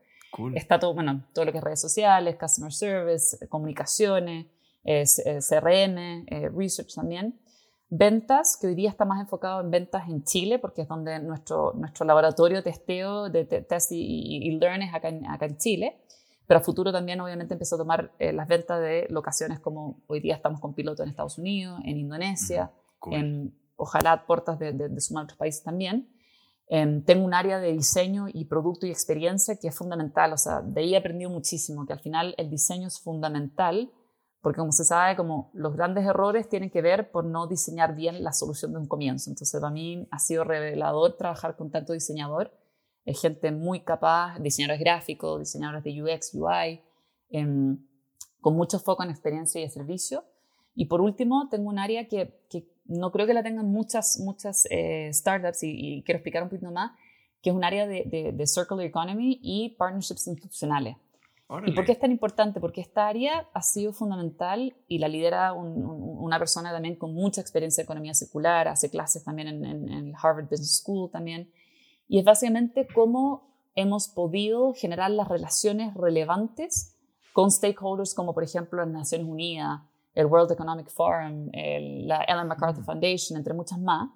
[0.54, 4.46] Está todo, bueno, todo lo que es redes sociales, customer service, comunicaciones,
[4.84, 7.38] CRM, eh, research también.
[7.88, 11.72] Ventas, que hoy día está más enfocado en ventas en Chile, porque es donde nuestro,
[11.74, 16.00] nuestro laboratorio testeo de test y, learn es acá en, acá en Chile.
[16.46, 20.20] Pero a futuro también obviamente empezó a tomar eh, las ventas de locaciones como hoy
[20.20, 22.70] día estamos con piloto en Estados Unidos, en Indonesia,
[23.10, 26.08] en ojalá puertas de, de, de sumar a otros países también.
[26.68, 30.62] Em, tengo un área de diseño y producto y experiencia que es fundamental, o sea,
[30.62, 33.92] de ahí he aprendido muchísimo, que al final el diseño es fundamental,
[34.40, 38.22] porque como se sabe, como los grandes errores tienen que ver por no diseñar bien
[38.24, 39.30] la solución de un comienzo.
[39.30, 42.52] Entonces, para mí ha sido revelador trabajar con tanto diseñador,
[43.04, 46.82] es gente muy capaz, diseñadores gráficos, diseñadores de UX, UI,
[47.30, 47.78] em,
[48.40, 50.24] con mucho foco en experiencia y servicio.
[50.74, 52.40] Y por último, tengo un área que
[52.88, 56.92] no creo que la tengan muchas, muchas eh, startups y, quiero explicar un poquito más,
[57.42, 60.96] que es un área de, de, circular economy y partnerships institucionales.
[61.64, 62.58] ¿Y por qué es tan importante?
[62.58, 67.82] Porque esta área ha sido fundamental y la lidera una persona también con mucha experiencia
[67.82, 71.52] de economía circular, hace clases también en, en, en Harvard Business School también.
[72.08, 73.46] Y es básicamente cómo
[73.76, 76.96] hemos podido generar las relaciones relevantes
[77.32, 79.82] con stakeholders como por ejemplo las Naciones Unidas,
[80.16, 84.10] el World Economic Forum, la Ellen MacArthur Foundation, entre muchas más,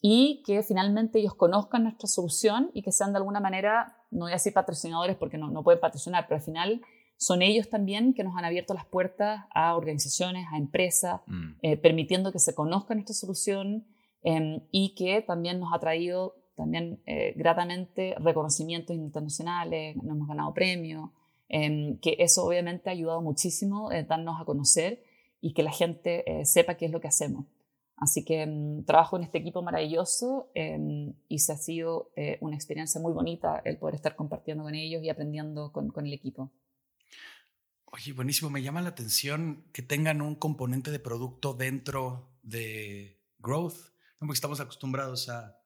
[0.00, 4.32] y que finalmente ellos conozcan nuestra solución y que sean de alguna manera, no voy
[4.32, 6.82] a decir patrocinadores porque no, no pueden patrocinar, pero al final
[7.16, 11.50] son ellos también que nos han abierto las puertas a organizaciones, a empresas, mm.
[11.62, 13.86] eh, permitiendo que se conozca nuestra solución
[14.24, 20.52] em, y que también nos ha traído también eh, gratamente reconocimientos internacionales, nos hemos ganado
[20.52, 21.10] premios,
[21.48, 25.04] em, que eso obviamente ha ayudado muchísimo en darnos a conocer
[25.42, 27.44] y que la gente eh, sepa qué es lo que hacemos.
[27.96, 32.56] Así que em, trabajo en este equipo maravilloso em, y se ha sido eh, una
[32.56, 36.50] experiencia muy bonita el poder estar compartiendo con ellos y aprendiendo con, con el equipo.
[37.84, 38.48] Oye, buenísimo.
[38.48, 44.60] Me llama la atención que tengan un componente de producto dentro de Growth, porque estamos
[44.60, 45.62] acostumbrados a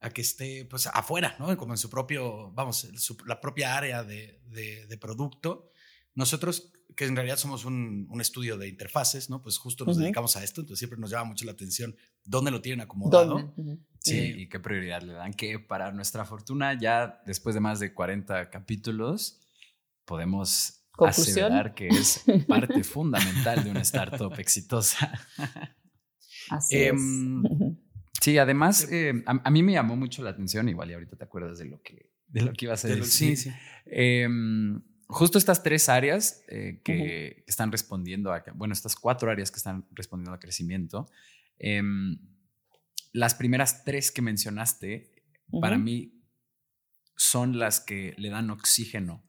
[0.00, 1.56] a que esté pues afuera, ¿no?
[1.56, 2.88] Como en su propio, vamos,
[3.26, 5.70] la propia área de, de, producto.
[6.14, 9.42] Nosotros, que en realidad somos un, un estudio de interfaces, ¿no?
[9.42, 12.62] Pues justo nos dedicamos a esto, entonces siempre nos llama mucho la atención dónde lo
[12.62, 13.54] tienen acomodado.
[14.00, 17.92] Sí, y qué prioridad le dan, que para nuestra fortuna ya después de más de
[17.92, 19.40] 40 capítulos
[20.04, 25.12] podemos asegurar que es parte fundamental de una startup exitosa.
[26.48, 26.90] Así es.
[26.90, 27.42] Em,
[28.26, 31.58] Sí, además, eh, a, mí me llamó mucho la atención, igual y ahorita te acuerdas
[31.58, 33.04] de lo que, de lo que ibas a decir.
[33.04, 33.52] Sí, sí.
[33.84, 39.58] Em, justo estas tres áreas eh, que están respondiendo a, bueno, estas cuatro áreas que
[39.58, 41.08] están respondiendo al crecimiento,
[41.58, 42.18] em,
[43.12, 45.12] las primeras tres que mencionaste,
[45.60, 46.12] para mí,
[47.16, 49.24] son las que le dan oxígeno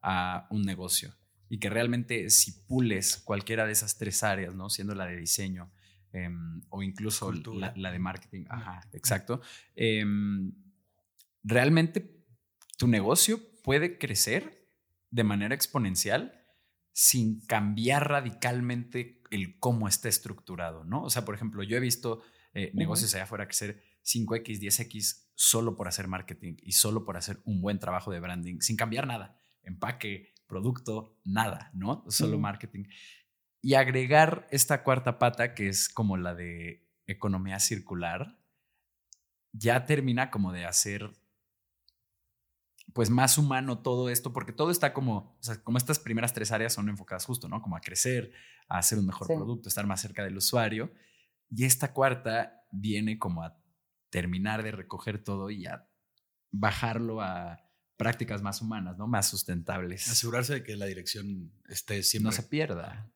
[0.00, 1.16] a un negocio
[1.48, 4.70] y que realmente si pules cualquiera de esas tres áreas, ¿no?
[4.70, 5.72] Siendo la de diseño,
[6.12, 8.44] Em, o incluso la, de marketing.
[8.50, 9.40] Ajá, exacto.
[9.74, 10.52] Em,
[11.42, 12.22] realmente
[12.76, 14.61] tu negocio puede crecer
[15.12, 16.32] de manera exponencial
[16.92, 21.04] sin cambiar radicalmente el cómo está estructurado, ¿no?
[21.04, 22.22] O sea, por ejemplo, yo he visto
[22.52, 27.38] eh, negocios allá afuera crecer 5X, 10X solo por hacer marketing y solo por hacer
[27.44, 32.04] un buen trabajo de branding, sin cambiar nada, empaque, producto, nada, ¿no?
[32.08, 32.84] Solo marketing
[33.62, 38.36] y agregar esta cuarta pata, que es como la de economía circular,
[39.52, 41.12] ya termina como de hacer
[42.94, 46.52] pues más humano todo esto, porque todo está como, o sea, como estas primeras tres
[46.52, 47.62] áreas son enfocadas justo, ¿no?
[47.62, 48.32] Como a crecer,
[48.68, 50.92] a hacer un mejor producto, estar más cerca del usuario.
[51.50, 53.58] Y esta cuarta viene como a
[54.10, 55.88] terminar de recoger todo y a
[56.50, 59.06] bajarlo a prácticas más humanas, ¿no?
[59.06, 60.08] Más sustentables.
[60.08, 62.24] Asegurarse de que la dirección esté siempre...
[62.24, 63.12] No se pierda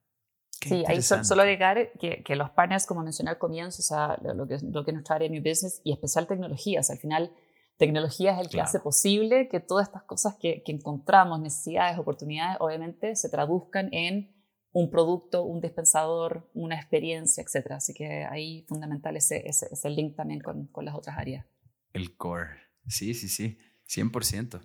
[0.60, 4.46] sí, ahí solo agregar que, que, los partners, como mencioné al comienzo, o sea, lo,
[4.46, 7.00] que, lo que es nuestra área de New Business y especial tecnología, o sea, al
[7.00, 7.32] final
[7.76, 12.56] tecnología es el que hace posible que todas estas cosas que, que, encontramos, necesidades, oportunidades,
[12.60, 14.34] obviamente se traduzcan en
[14.72, 17.72] un producto, un dispensador, una experiencia, etc.
[17.72, 21.46] Así que ahí fundamental ese, ese, ese link también con, con, las otras áreas.
[21.92, 22.50] El core,
[22.86, 23.58] sí, sí, sí,
[23.88, 24.60] 100%.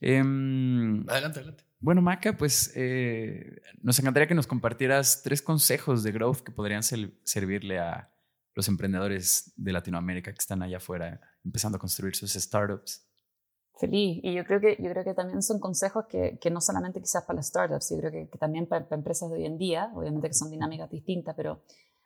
[0.00, 1.64] Em, adelante, adelante.
[1.80, 6.82] Bueno, Maca, pues eh, nos encantaría que nos compartieras tres consejos de growth que podrían
[6.82, 8.12] servirle a
[8.54, 13.06] los emprendedores de Latinoamérica que están allá afuera empezando a construir sus startups.
[13.78, 14.20] Feliz.
[14.22, 17.24] Y yo creo que, yo creo que también son consejos que, que no solamente quizás
[17.24, 20.34] para las startups, yo creo que, también para, empresas de hoy en día, obviamente que
[20.34, 21.62] son dinámicas distintas, pero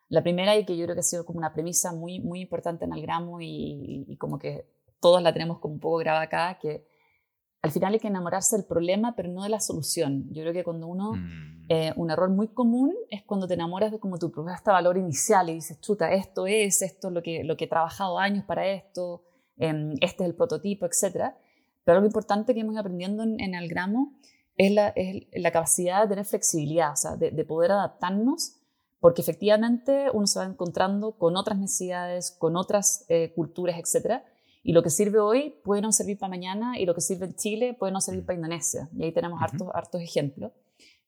[0.08, 2.84] la primera y que yo creo que ha sido como una premisa muy, muy importante
[2.84, 4.66] en Algramo y, y como que
[5.00, 6.86] todos la tenemos como un poco grabada acá, que
[7.62, 10.26] al final hay que enamorarse del problema, pero no de la solución.
[10.30, 11.66] Yo creo que cuando uno, mm.
[11.68, 15.50] eh, un error muy común es cuando te enamoras de como tu propuesta valor inicial
[15.50, 18.66] y dices, chuta, esto es, esto es lo que, lo que he trabajado años para
[18.66, 19.22] esto,
[19.60, 21.34] este es el prototipo, etc.
[21.84, 24.14] Pero lo importante que hemos aprendiendo en, en Algramo
[24.56, 28.56] es la, es la, capacidad de tener flexibilidad, o sea, de, de poder adaptarnos,
[29.00, 34.24] porque efectivamente uno se va encontrando con otras necesidades, con otras eh, culturas, etcétera,
[34.62, 37.34] y lo que sirve hoy puede no servir para mañana y lo que sirve en
[37.34, 38.88] Chile puede no servir para Indonesia.
[38.94, 40.52] Y ahí tenemos hartos, hartos ejemplos.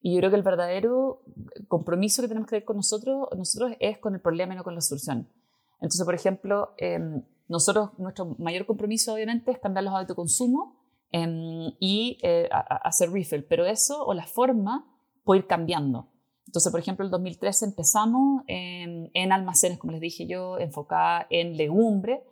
[0.00, 1.22] Y yo creo que el verdadero
[1.68, 4.74] compromiso que tenemos que tener con nosotros, nosotros es con el problema y no con
[4.74, 5.28] la solución.
[5.74, 10.80] Entonces, por ejemplo, em, nosotros, nuestro mayor compromiso obviamente es cambiar los hábitos de consumo
[11.10, 14.86] em, y eh, hacer refill, pero eso o la forma
[15.24, 16.08] puede ir cambiando.
[16.46, 21.56] Entonces, por ejemplo, el 2013 empezamos en, en almacenes, como les dije yo, enfocada en
[21.56, 22.24] legumbre,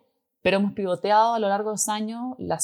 [0.42, 2.58] pero hemos pivoteado a lo largo de los años, la,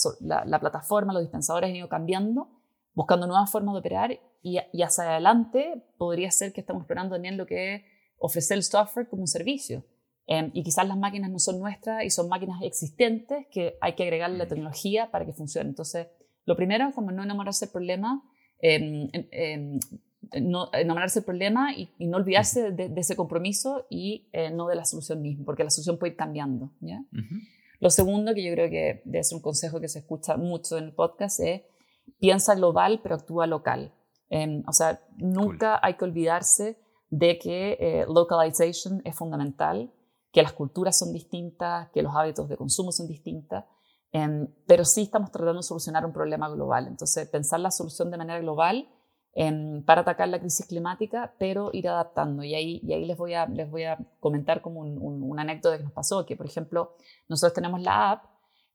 [0.45, 2.49] la, plataforma, los dispensadores han ido cambiando
[2.97, 7.37] buscando nuevas formas de operar y, y hacia adelante podría ser que estamos explorando también
[7.37, 7.83] lo que es
[8.19, 9.85] ofrecer el software como un servicio.
[10.29, 14.03] Em, y quizás las máquinas no son nuestras y son máquinas existentes que hay que
[14.03, 15.69] agregarle la tecnología para que funcione.
[15.69, 16.09] Entonces,
[16.45, 18.25] lo primero es como no enamorarse del problema,
[18.61, 19.09] eh,
[20.41, 24.85] no enamorarse del problema y, no olvidarse de, ese compromiso y eh, no de la
[24.85, 26.73] solución misma, porque la solución puede ir cambiando.
[26.81, 27.05] ¿ya?
[27.79, 30.85] Lo segundo, que yo creo que debe ser un consejo que se escucha mucho en
[30.85, 31.63] el podcast, es
[32.19, 33.93] piensa global pero actúa local.
[34.67, 36.79] O sea, nunca hay que olvidarse
[37.11, 39.93] de que eh, localization es fundamental,
[40.37, 43.65] que las culturas son distintas, que los hábitos de consumo son distintas,
[44.13, 46.89] em, pero sí estamos tratando de solucionar un problema global.
[46.89, 48.87] Entonces, pensar la solución de manera global
[49.33, 52.43] em, para atacar la crisis climática, pero ir adaptando.
[52.45, 55.79] Y ahí, y ahí les, voy a, les voy a comentar como un, un, anécdota
[55.79, 56.97] que nos pasó, que por ejemplo,
[57.31, 58.25] nosotros tenemos la app,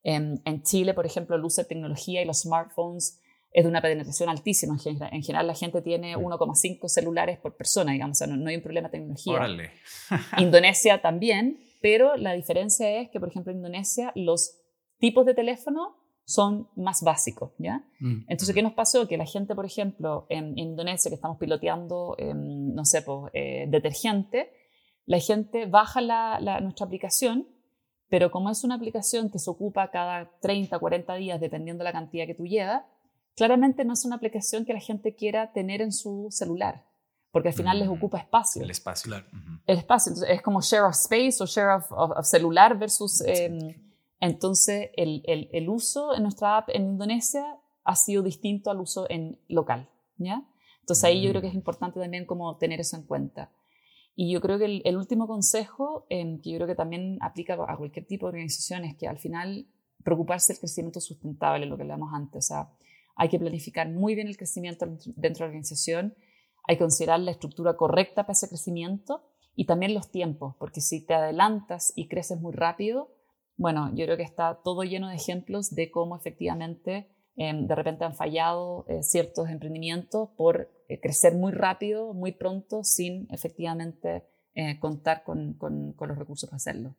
[0.01, 3.21] en, en Chile, por ejemplo, el tecnología y los smartphones
[3.51, 4.77] es de una penetración altísima.
[5.11, 8.61] En general, la gente tiene 1,5 celulares por persona, digamos, o sea, no, hay un
[8.61, 9.33] problema de tecnología.
[9.33, 9.71] Órale.
[10.37, 14.57] Indonesia también, pero la diferencia es que, por ejemplo, en Indonesia los
[14.99, 17.83] tipos de teléfono son más básicos, ¿ya?
[17.99, 18.25] Mm.
[18.29, 19.07] Entonces, ¿qué nos pasó?
[19.07, 24.51] Que la gente, por ejemplo, en, Indonesia, que estamos piloteando, no sé, pues, eh, detergente,
[25.05, 27.47] la gente baja la, nuestra aplicación,
[28.09, 31.93] pero como es una aplicación que se ocupa cada 30, 40 días, dependiendo de la
[31.93, 32.83] cantidad que tú llevas,
[33.35, 36.85] claramente no es una aplicación que la gente quiera tener en su celular,
[37.31, 38.63] porque al final les mm, ocupa espacio.
[38.63, 39.09] El espacio.
[39.09, 39.25] Claro.
[39.65, 40.11] El espacio.
[40.11, 43.21] Entonces, es como share of space o share of, celular versus...
[43.25, 43.75] Em,
[44.19, 47.43] entonces, el, el, el, uso en nuestra app en Indonesia
[47.83, 49.89] ha sido distinto al uso en local.
[50.17, 50.45] ¿ya?
[50.81, 51.57] Entonces, ahí yo creo que es mm.
[51.57, 53.51] importante también como tener eso en cuenta.
[54.15, 57.77] Y yo creo que el, último consejo, em, que yo creo que también aplica a
[57.77, 59.67] cualquier tipo de organización, es que al final
[60.03, 62.45] preocuparse del crecimiento sustentable, lo que hablamos antes.
[62.45, 62.69] O sea,
[63.15, 66.15] hay que planificar muy bien el crecimiento dentro de la organización,
[66.67, 69.23] hay que considerar la estructura correcta para ese crecimiento
[69.55, 73.09] y también los tiempos, porque si te adelantas y creces muy rápido,
[73.57, 78.05] bueno, yo creo que está todo lleno de ejemplos de cómo efectivamente em, de repente
[78.05, 84.23] han fallado eh, ciertos emprendimientos por eh, crecer muy rápido, muy pronto, sin efectivamente
[84.55, 86.95] eh, contar con, los recursos para hacerlo.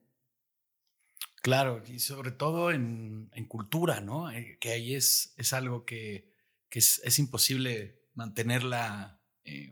[1.42, 4.30] Claro, y sobre todo en, cultura, ¿no?
[4.30, 6.32] Eh, que ahí es, es algo que,
[6.70, 9.70] es, imposible mantenerla eh,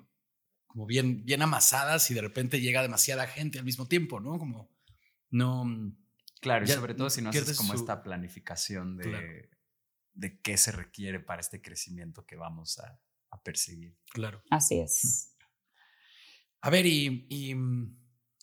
[0.67, 4.37] como bien, bien amasada si de repente llega demasiada gente al mismo tiempo, ¿no?
[4.39, 4.77] Como
[5.31, 5.65] no...
[5.65, 5.97] Mm,
[6.41, 9.49] claro, y sobre todo si no haces como esta planificación de,
[10.13, 13.01] de qué se requiere para este crecimiento que vamos a,
[13.45, 13.97] perseguir.
[14.13, 14.43] Claro.
[14.51, 15.37] Así es.
[16.63, 17.97] A ver, y, y mm,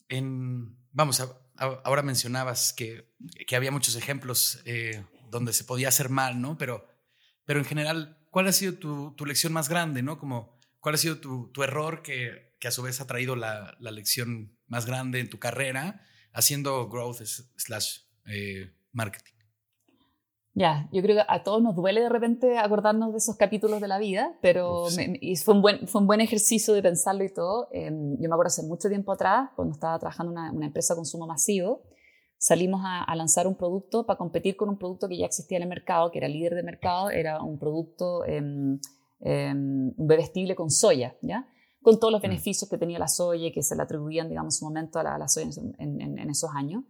[0.07, 3.13] en, vamos a ahora mencionabas que,
[3.47, 6.57] que había muchos ejemplos eh, donde se podía hacer mal, ¿no?
[6.57, 6.87] Pero,
[7.45, 10.17] pero en general, ¿cuál ha sido tu, tu lección más grande, ¿no?
[10.17, 13.75] Como, ¿Cuál ha sido tu, tu error que, que, a su vez ha traído la,
[13.79, 17.21] la, lección más grande en tu carrera haciendo growth
[17.57, 19.36] slash eh, marketing?
[20.57, 23.87] Ya, yo creo que a todos nos duele de repente acordarnos de esos capítulos de
[23.87, 24.87] la vida, pero
[25.21, 27.67] y fue, un buen, fue un buen ejercicio de pensarlo y todo.
[27.71, 30.95] Em, yo me acuerdo hace mucho tiempo atrás, cuando estaba trabajando en una, una, empresa
[30.95, 31.83] de consumo masivo,
[32.39, 35.63] salimos a, a, lanzar un producto para competir con un producto que ya existía en
[35.63, 41.15] el mercado, que era líder de mercado, era un producto, eh, un bebestible con soya,
[41.21, 41.47] ¿ya?
[41.83, 42.29] Con todos los mm.
[42.29, 45.03] beneficios que tenía la soya y que se le atribuían, digamos, en su momento a
[45.03, 46.83] la, la soya en, en, en esos años.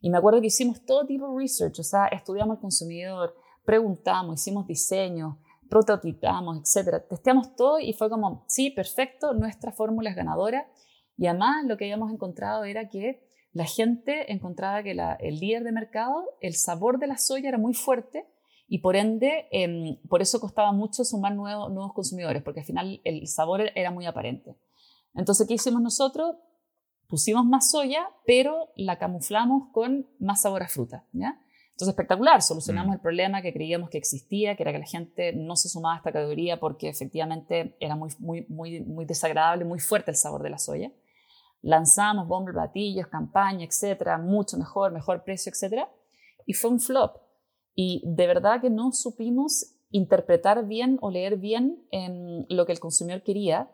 [0.00, 3.34] Y me acuerdo que hicimos todo tipo de research, o sea, estudiamos al consumidor,
[3.64, 5.36] preguntamos, hicimos diseños,
[5.68, 7.06] prototipamos, etcétera.
[7.06, 10.68] Testeamos todo y fue como, sí, perfecto, nuestra fórmula es ganadora.
[11.16, 13.22] Y además lo que habíamos encontrado era que
[13.52, 17.74] la gente encontraba que el líder de mercado, el sabor de la soya era muy
[17.74, 18.26] fuerte
[18.68, 23.00] y por ende, em, por eso costaba mucho sumar nuevos, nuevos consumidores, porque al final
[23.02, 24.56] el sabor era muy aparente.
[25.14, 26.36] Entonces, ¿qué hicimos nosotros?
[27.10, 31.38] Pusimos más soya, pero la camuflamos con más sabor a fruta, ¿ya?
[31.72, 32.94] Entonces, espectacular, solucionamos mm.
[32.94, 35.98] el problema que creíamos que existía, que era que la gente no se sumaba a
[35.98, 40.50] esta categoría porque efectivamente era muy, muy, muy, muy desagradable, muy fuerte el sabor de
[40.50, 40.92] la soya.
[41.62, 45.90] Lanzamos bomber batillos, campaña, etcétera, mucho mejor, mejor precio, etcétera,
[46.46, 47.16] y fue un flop.
[47.74, 52.80] Y de verdad que no supimos interpretar bien o leer bien en lo que el
[52.80, 53.70] consumidor quería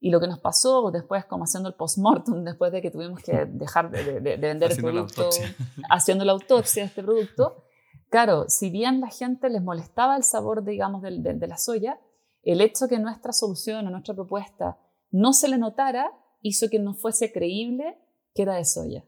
[0.00, 3.46] y lo que nos pasó después, como haciendo el post-mortem, después de que tuvimos que
[3.48, 5.28] dejar de, vender el producto,
[5.90, 7.64] haciendo la autopsia de este producto,
[8.10, 11.98] claro, si bien la gente les molestaba el sabor, digamos, de, de, la soya,
[12.42, 14.78] el hecho que nuestra solución o nuestra propuesta
[15.10, 17.98] no se le notara hizo que no fuese creíble
[18.34, 19.04] que era de soya.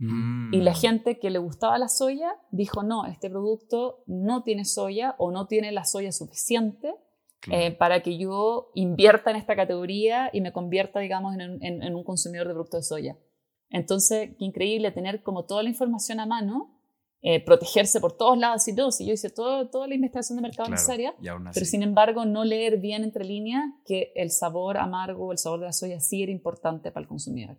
[0.00, 0.76] Y la mm.
[0.76, 5.46] gente que le gustaba la soya dijo, no, este producto no tiene soya o no
[5.46, 6.96] tiene la soya suficiente
[7.48, 12.46] eh, para que yo invierta en esta categoría y me convierta, digamos, en, un consumidor
[12.46, 13.18] de productos de soya.
[13.70, 16.76] Entonces, qué increíble tener como toda la información a mano,
[17.22, 18.90] eh, protegerse por todos lados y todo.
[18.90, 21.14] Si yo hice todo, toda la investigación de mercado necesaria,
[21.54, 25.66] pero sin embargo no leer bien entre líneas que el sabor amargo, el sabor de
[25.66, 27.58] la soya sí era importante para el consumidor.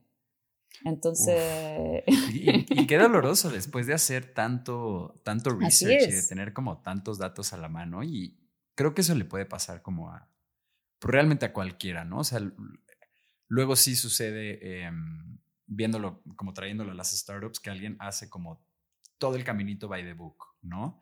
[0.83, 2.03] Entonces...
[2.33, 7.53] Y, qué doloroso después de hacer tanto, tanto research y de tener como tantos datos
[7.53, 8.40] a la mano y,
[8.75, 10.29] creo que eso le puede pasar como a
[10.99, 12.19] pues, realmente a cualquiera, ¿no?
[12.19, 12.41] O sea,
[13.47, 18.63] luego sí sucede em, viéndolo, como trayéndolo a las startups, que alguien hace como
[19.17, 21.01] todo el caminito by the book, ¿no?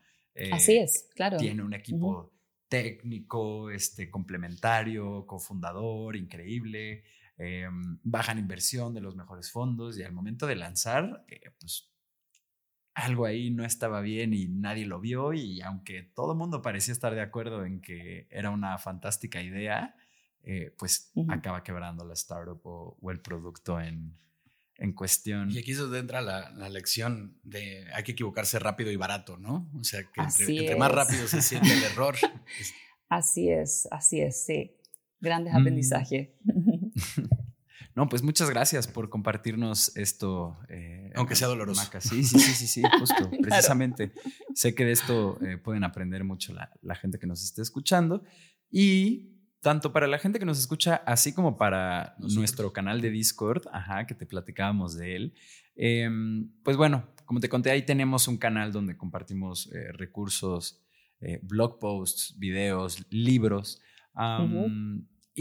[0.51, 1.38] Así eh, es, claro.
[1.38, 2.34] Tiene un equipo
[2.70, 7.03] técnico, este, complementario, cofundador, increíble,
[7.38, 11.89] em, bajan inversión de los mejores fondos y al momento de lanzar, eh, pues
[12.99, 16.91] algo ahí no estaba bien y nadie lo vio y aunque todo el mundo parecía
[16.91, 19.95] estar de acuerdo en que era una fantástica idea,
[20.43, 24.17] eh, pues acaba quebrando la startup o, el producto en,
[24.75, 25.51] en, cuestión.
[25.51, 29.69] Y aquí es donde entra la, lección de hay que equivocarse rápido y barato, ¿no?
[29.79, 32.15] O sea, que entre, más rápido se siente el error.
[33.09, 34.77] Así es, así es, sí.
[35.19, 35.57] Grandes mm.
[35.57, 36.29] aprendizajes.
[37.95, 40.57] No, pues muchas gracias por compartirnos esto.
[40.69, 41.89] Eh, Aunque sea doloroso.
[41.99, 44.11] Sí, sí, sí, sí, sí, justo, precisamente.
[44.53, 48.23] Sé que de esto eh, pueden aprender mucho la, gente que nos esté escuchando.
[48.71, 49.31] Y
[49.61, 54.05] tanto para la gente que nos escucha, así como para nuestro canal de Discord, ajá,
[54.07, 55.33] que te platicábamos de él.
[55.75, 60.81] Em, pues bueno, como te conté, ahí tenemos un canal donde compartimos eh, recursos,
[61.41, 63.81] blog posts, videos, libros.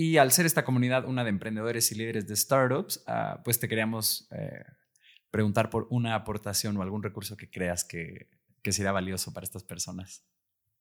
[0.00, 3.66] Y al ser esta comunidad una de emprendedores y líderes de startups, ah, pues te
[3.66, 4.62] queríamos eh,
[5.32, 8.28] preguntar por una aportación o algún recurso que creas que,
[8.62, 10.24] que sería valioso para estas personas.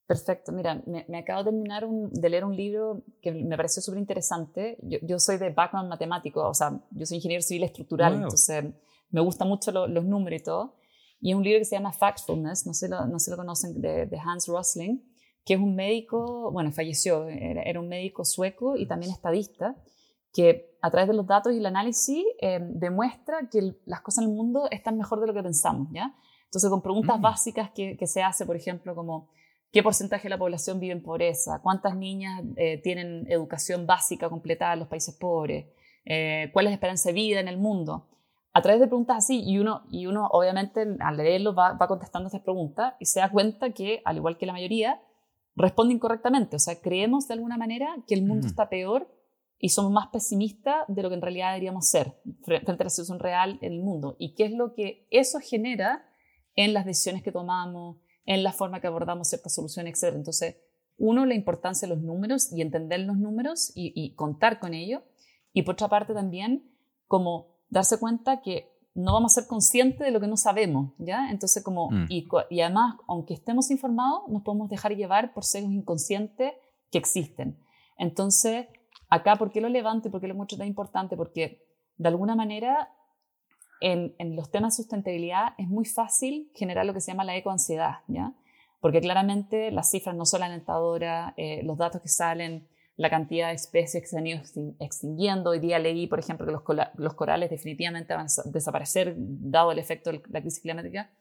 [0.05, 0.51] Perfecto.
[0.51, 4.77] Mira, me, acabo de terminar de leer un libro que me pareció súper interesante.
[4.83, 8.65] Yo, soy de background matemático, o sea, yo soy ingeniero civil estructural, entonces
[9.09, 10.75] me gustan mucho los números y todo.
[11.21, 13.81] Y es un libro que se llama Factfulness, no sé lo, no sé lo conocen,
[13.81, 15.01] de, de Hans Rosling
[15.47, 19.77] que es un médico, bueno, falleció, era, un médico sueco y también estadista,
[20.33, 24.29] que a través de los datos y el análisis eh, demuestra que las cosas en
[24.29, 26.13] el mundo están mejor de lo que pensamos, ¿ya?
[26.43, 27.21] Entonces, con preguntas mm.
[27.21, 29.29] básicas que, que, se hace, por ejemplo, como
[29.71, 31.61] ¿qué porcentaje de la población vive en pobreza?
[31.63, 35.67] ¿Cuántas niñas eh, tienen educación básica completada en los países pobres?
[36.03, 38.09] Eh, ¿Cuál es la esperanza de vida en el mundo?
[38.51, 42.27] A través de preguntas así, y uno, y uno obviamente al leerlo va, va contestando
[42.27, 44.99] estas preguntas y se da cuenta que, al igual que la mayoría,
[45.57, 46.55] responde incorrectamente.
[46.55, 49.07] O sea, creemos de alguna manera que el mundo está peor
[49.59, 53.19] y somos más pesimistas de lo que en realidad deberíamos ser frente a la situación
[53.19, 54.15] real en el mundo.
[54.19, 56.05] ¿Y qué es lo que eso genera
[56.55, 60.15] en las decisiones que tomamos, en la forma que abordamos ciertas soluciones, etc.
[60.15, 60.57] Entonces,
[60.97, 65.01] uno, la importancia de los números y entender los números y, y contar con ellos.
[65.53, 66.69] Y por otra parte también,
[67.05, 71.29] como darse cuenta que no vamos a ser conscientes de lo que no sabemos, ¿ya?
[71.29, 72.07] Entonces, como, mm.
[72.09, 76.53] y, y, además, aunque estemos informados, nos podemos dejar llevar por sesgos inconscientes
[76.89, 77.63] que existen.
[77.99, 78.65] Entonces,
[79.07, 81.15] acá, ¿por qué lo levanto y por qué lo muestro tan importante?
[81.15, 81.63] Porque,
[81.95, 82.89] de alguna manera,
[83.81, 87.37] en, en, los temas de sustentabilidad es muy fácil generar lo que se llama la
[87.37, 88.33] ecoansiedad, ¿ya?
[88.81, 92.67] Porque claramente las cifras no son alentadoras, eh, los datos que salen
[92.97, 94.41] la cantidad de especies que se han ido
[94.79, 95.51] extinguiendo.
[95.51, 96.63] Hoy día leí, por ejemplo, que los,
[96.95, 101.11] los corales definitivamente van a desaparecer dado el efecto de la crisis climática.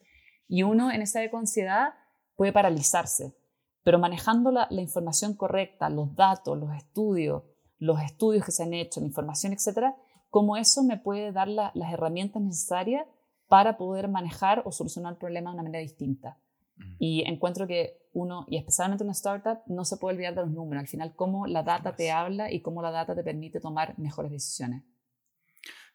[0.49, 1.91] Y uno en esa ansiedad
[2.35, 3.37] puede paralizarse,
[3.83, 7.43] pero manejando la, información correcta, los datos, los estudios,
[7.79, 9.97] los estudios que se han hecho, la información, etcétera,
[10.31, 13.07] cómo eso me puede dar las herramientas necesarias
[13.49, 16.39] para poder manejar o solucionar el problema de una manera distinta.
[16.99, 20.81] Y encuentro que uno, y especialmente una startup, no se puede olvidar de los números.
[20.81, 24.33] Al final, cómo la data te habla y cómo la data te permite tomar mejores
[24.33, 24.85] decisiones.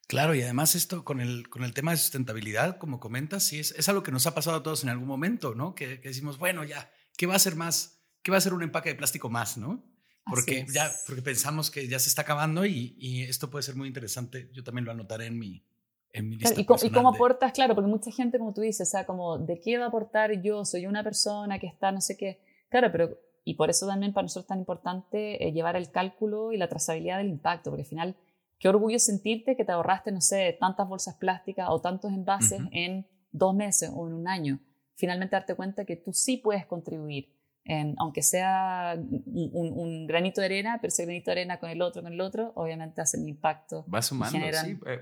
[0.07, 3.71] Claro, y además esto con el, con el tema de sustentabilidad, como comentas, sí, es,
[3.71, 5.73] es algo que nos ha pasado a todos en algún momento, ¿no?
[5.73, 8.03] Que, decimos, bueno, ya, ¿qué va a ser más?
[8.21, 9.83] ¿Qué va a ser un empaque de plástico más, no?
[10.25, 13.87] Porque ya, porque pensamos que ya se está acabando y, y, esto puede ser muy
[13.87, 14.51] interesante.
[14.53, 15.65] Yo también lo anotaré en mi,
[16.13, 19.77] y, cómo aportas, claro, porque mucha gente, como tú dices, o sea, como, ¿de qué
[19.77, 20.65] va a aportar yo?
[20.65, 22.41] Soy una persona que está, no sé qué.
[22.69, 26.51] Claro, pero, y por eso también para nosotros es tan importante eh, llevar el cálculo
[26.51, 28.15] y la trazabilidad del impacto, porque al final,
[28.59, 33.07] qué orgullo sentirte que te ahorraste, no sé, tantas bolsas plásticas o tantos envases en
[33.31, 34.59] dos meses o en un año.
[34.95, 37.33] Finalmente darte cuenta que tú sí puedes contribuir,
[37.63, 42.03] en, aunque sea un, granito de arena, pero ese granito de arena con el otro,
[42.03, 43.85] con el otro, obviamente hace un impacto.
[43.91, 44.77] Va sumando, sí.
[44.85, 44.99] Eh,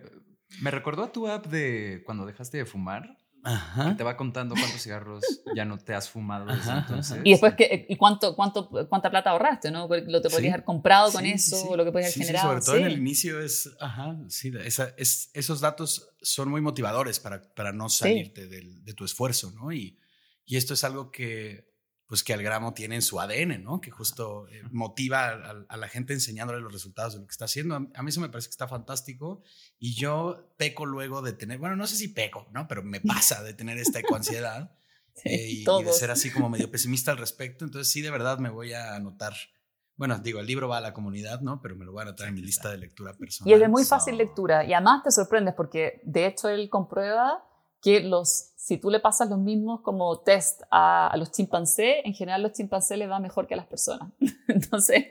[0.62, 3.18] me recordó a tu app de cuando dejaste de fumar.
[3.42, 5.24] que te va contando cuántos cigarros
[5.56, 7.22] ya no te has fumado desde entonces.
[7.24, 9.72] Y después, que, ¿y cuánto, cuánto, cuánta plata ahorraste?
[9.72, 9.88] ¿no?
[9.88, 12.50] Lo te podrías haber comprado con eso, o lo que podías haber generado.
[12.50, 17.42] sobre todo en el inicio es, ajá, sí, es, esos datos son muy motivadores para,
[17.54, 19.72] para no salirte de tu esfuerzo, ¿no?
[19.72, 19.98] Y,
[20.46, 21.69] y esto es algo que,
[22.10, 23.80] pues que Algramo tiene en su ADN, ¿no?
[23.80, 25.30] Que justo eh, motiva
[25.70, 27.76] a, la gente enseñándole los resultados de lo que está haciendo.
[27.76, 29.44] A, mí eso me parece que está fantástico
[29.78, 32.68] y yo peco luego de tener, bueno, no sé si peco, ¿no?
[32.68, 34.76] Pero me pasa de tener esta ecoansiedad
[35.24, 37.64] eh, y, de ser así como medio pesimista al respecto.
[37.64, 39.34] Entonces sí, de verdad me voy a anotar.
[39.96, 41.62] Bueno, digo, el libro va a la comunidad, ¿no?
[41.62, 43.52] Pero me lo voy a anotar en mi lista de lectura personal.
[43.52, 44.66] Y es de muy fácil lectura.
[44.66, 47.46] Y además te sorprendes porque de hecho él comprueba
[47.82, 52.44] que los, si tú le pasas los mismos como test a, los chimpancés, en general
[52.44, 54.12] los chimpancés les va mejor que a las personas.
[54.48, 55.06] Entonces,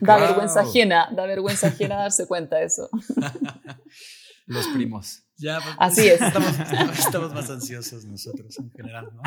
[0.00, 2.88] da vergüenza ajena, da vergüenza ajena darse cuenta de eso.
[4.46, 5.22] los primos.
[5.38, 6.20] Ya, pues, Así es.
[6.20, 9.22] Estamos, más ansiosos nosotros en general, ¿no?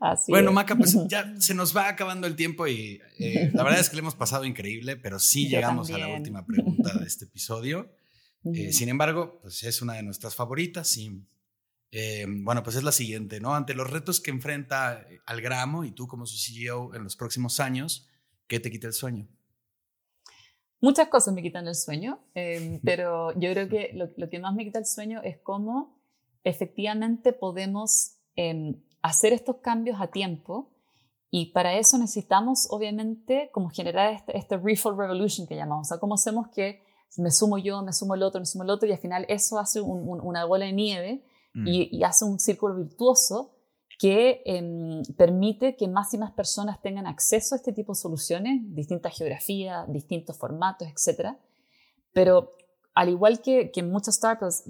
[0.00, 3.78] Así bueno, Maca, pues ya se nos va acabando el tiempo y eh, la verdad
[3.78, 7.26] es que le hemos pasado increíble, pero sí llegamos a la última pregunta de este
[7.26, 7.92] episodio.
[8.44, 11.22] Eh, sin embargo, pues es una de nuestras favoritas y
[11.92, 13.54] eh, bueno, pues es la siguiente, ¿no?
[13.54, 17.58] Ante los retos que enfrenta eh, Algramo y tú como su CEO en los próximos
[17.58, 18.08] años,
[18.46, 19.26] ¿qué te quita el sueño?
[20.80, 24.64] Muchas cosas me quitan el sueño, em, pero yo creo que lo, que más me
[24.64, 25.98] quita el sueño es cómo
[26.44, 30.70] efectivamente podemos em, hacer estos cambios a tiempo
[31.28, 35.98] y para eso necesitamos obviamente como generar este, este refill revolution que llamamos, o sea,
[35.98, 36.82] cómo hacemos que
[37.18, 39.58] me sumo yo, me sumo el otro, me sumo el otro y al final eso
[39.58, 41.24] hace una bola de nieve
[41.54, 41.66] Mm.
[41.66, 43.56] y, hace un círculo virtuoso
[43.98, 48.62] que em, permite que más y más personas tengan acceso a este tipo de soluciones,
[48.74, 51.36] distintas geografías, distintos formatos, etc.
[52.12, 52.50] Pero
[52.94, 54.64] al igual que, que muchas startups,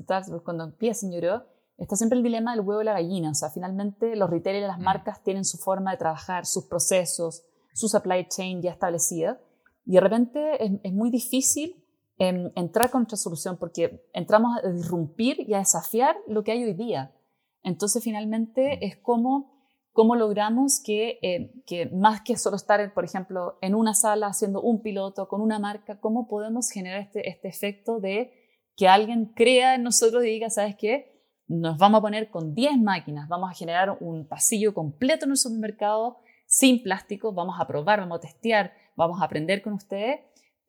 [0.45, 1.45] cuando empiezan, yo
[1.79, 3.31] está siempre el dilema del huevo y la gallina.
[3.31, 4.83] O sea, finalmente los retailers y las mm.
[4.83, 9.41] marcas tienen su forma de trabajar, sus procesos, su supply chain ya establecida.
[9.87, 11.85] Y de repente es, es muy difícil
[12.21, 16.75] entrar con nuestra solución porque entramos a disrumpir y a desafiar lo que hay hoy
[16.75, 17.15] día.
[17.63, 18.85] Entonces, finalmente, mm.
[18.85, 19.59] es como
[19.93, 24.61] cómo logramos que, eh, que, más que solo estar, por ejemplo, en una sala haciendo
[24.61, 28.33] un piloto con una marca, cómo podemos generar este, este efecto de
[28.77, 31.25] que alguien crea en nosotros y diga, ¿sabes qué?
[31.49, 35.37] Nos vamos a poner con 10 máquinas, vamos a generar un pasillo completo en el
[35.39, 40.21] supermercado sin plástico, vamos a probar, vamos a testear, vamos a aprender con ustedes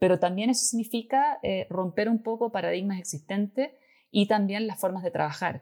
[0.02, 3.70] pero también eso significa eh, romper un poco paradigmas existentes
[4.10, 5.62] y también las formas de trabajar.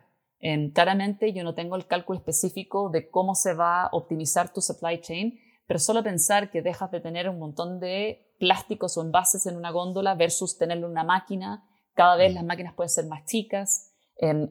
[0.74, 5.02] claramente yo no tengo el cálculo específico de cómo se va a optimizar tu supply
[5.02, 5.38] chain,
[5.68, 9.72] pero solo pensar que dejas de tener un montón de plásticos o envases en una
[9.72, 12.36] góndola versus tenerlo en una máquina, cada vez mm.
[12.36, 13.92] las máquinas pueden ser más chicas,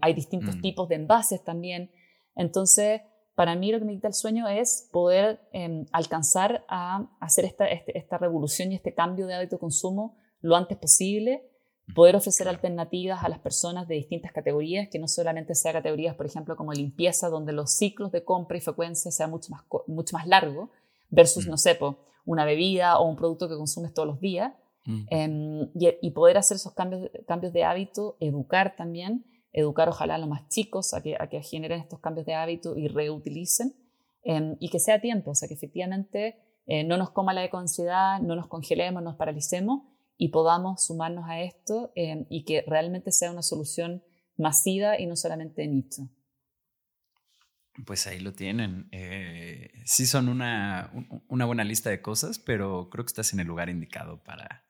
[0.03, 0.61] hay distintos mm.
[0.61, 1.91] tipos de envases también.
[2.36, 3.01] Entonces,
[3.39, 7.68] para mí lo que me quita el sueño es poder em, alcanzar a hacer esta,
[7.68, 11.49] este, esta revolución y este cambio de hábito de consumo lo antes posible,
[11.95, 16.26] poder ofrecer alternativas a las personas de distintas categorías, que no solamente sea categorías, por
[16.26, 20.26] ejemplo, como limpieza, donde los ciclos de compra y frecuencia sean mucho más, mucho más
[20.26, 20.70] largos,
[21.09, 21.78] versus, no sé,
[22.24, 24.53] una bebida o un producto que consumes todos los días,
[25.11, 30.19] em, y, y, poder hacer esos cambios, cambios de hábito, educar también, educar ojalá a
[30.19, 33.75] los más chicos a que, a que generen estos cambios de hábito y reutilicen
[34.23, 36.37] em, y que sea tiempo, o sea, que efectivamente
[36.67, 39.83] eh, no nos coma la ecoansiedad, no nos congelemos, nos paralicemos
[40.17, 44.03] y podamos sumarnos a esto em, y que realmente sea una solución
[44.37, 46.09] masiva y no solamente nicho.
[47.87, 48.89] Pues ahí lo tienen.
[48.91, 50.93] Eh, sí son una,
[51.29, 54.68] una buena lista de cosas, pero creo que estás en el lugar indicado para,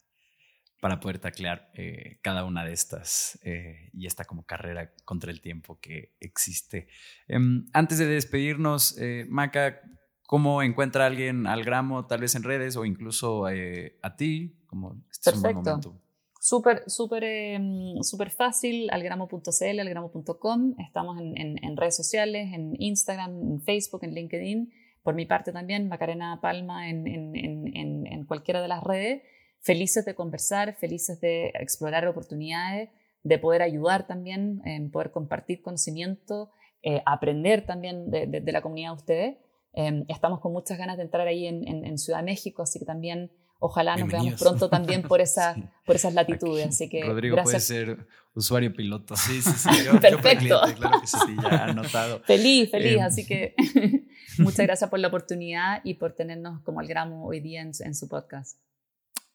[0.80, 5.40] para poder taclear eh, cada una de estas eh, y esta como carrera contra el
[5.40, 6.88] tiempo que existe.
[7.26, 9.80] Em, antes de despedirnos, eh, Maca,
[10.26, 14.56] ¿cómo encuentra alguien al gramo, tal vez en redes o incluso a ti?
[14.66, 16.00] Como este Perfecto.
[16.40, 20.74] Súper, súper, em, súper fácil, algramo.cl, algramo.com.
[20.78, 24.72] Estamos en, en, redes sociales, en Instagram, en Facebook, en LinkedIn.
[25.02, 29.22] Por mi parte también, Macarena Palma en, en cualquiera de las redes
[29.60, 32.90] felices de conversar, felices de explorar oportunidades,
[33.22, 36.50] de poder ayudar también, en poder compartir conocimiento,
[36.82, 39.36] eh, aprender también de, la comunidad de ustedes.
[39.74, 43.30] Em, estamos con muchas ganas de entrar ahí en, Ciudad de México, así que también
[43.60, 46.68] ojalá nos veamos pronto también por, esa, por esas latitudes.
[46.68, 49.16] Así que, Rodrigo puede ser usuario piloto.
[49.16, 49.68] Sí, sí, sí.
[50.00, 50.60] Perfecto.
[50.76, 52.20] claro que sí, ya anotado.
[52.20, 52.92] Feliz, feliz.
[52.92, 53.02] Em.
[53.02, 53.54] así que
[54.38, 58.08] muchas gracias por la oportunidad y por tenernos como el gramo hoy día en su
[58.08, 58.58] podcast.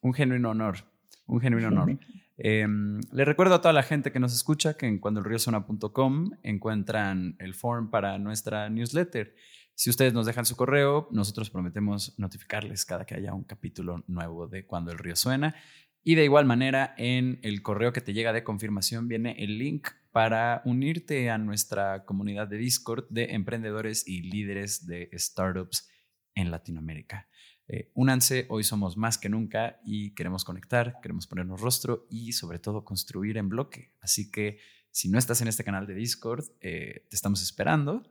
[0.04, 0.76] Un genuino honor,
[1.28, 1.98] un genuino honor.
[2.36, 7.54] Em, le recuerdo a toda la gente que nos escucha que en cuandoelriosona.com encuentran el
[7.54, 9.34] form para nuestra newsletter.
[9.76, 14.48] Si ustedes nos dejan su correo, nosotros prometemos notificarles cada que haya un capítulo nuevo
[14.48, 15.56] de Cuando el Río Suena.
[16.04, 19.88] Y de igual manera, en el correo que te llega de confirmación viene el link
[20.12, 25.90] para unirte a nuestra comunidad de Discord de emprendedores y líderes de startups
[26.36, 27.30] en Latinoamérica.
[27.76, 32.60] Eh, únanse, hoy somos más que nunca y queremos conectar, queremos ponernos rostro y sobre
[32.60, 33.96] todo construir en bloque.
[34.00, 34.60] Así que
[34.92, 38.04] si no estás en este canal de Discord, eh, te estamos esperando.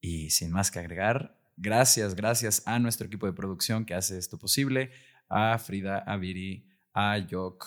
[0.00, 4.36] Y sin más que agregar, gracias, gracias a nuestro equipo de producción que hace esto
[4.36, 4.90] posible,
[5.28, 7.64] a Frida, a Viri, a Yok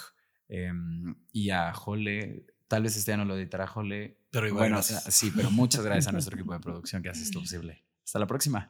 [0.49, 2.45] em, y a Jole.
[2.67, 4.19] Tal vez este ya no lo editará Jole.
[4.31, 7.85] Pero bueno, sí, pero muchas gracias a nuestro equipo de producción que hace esto posible.
[8.03, 8.69] Hasta la próxima.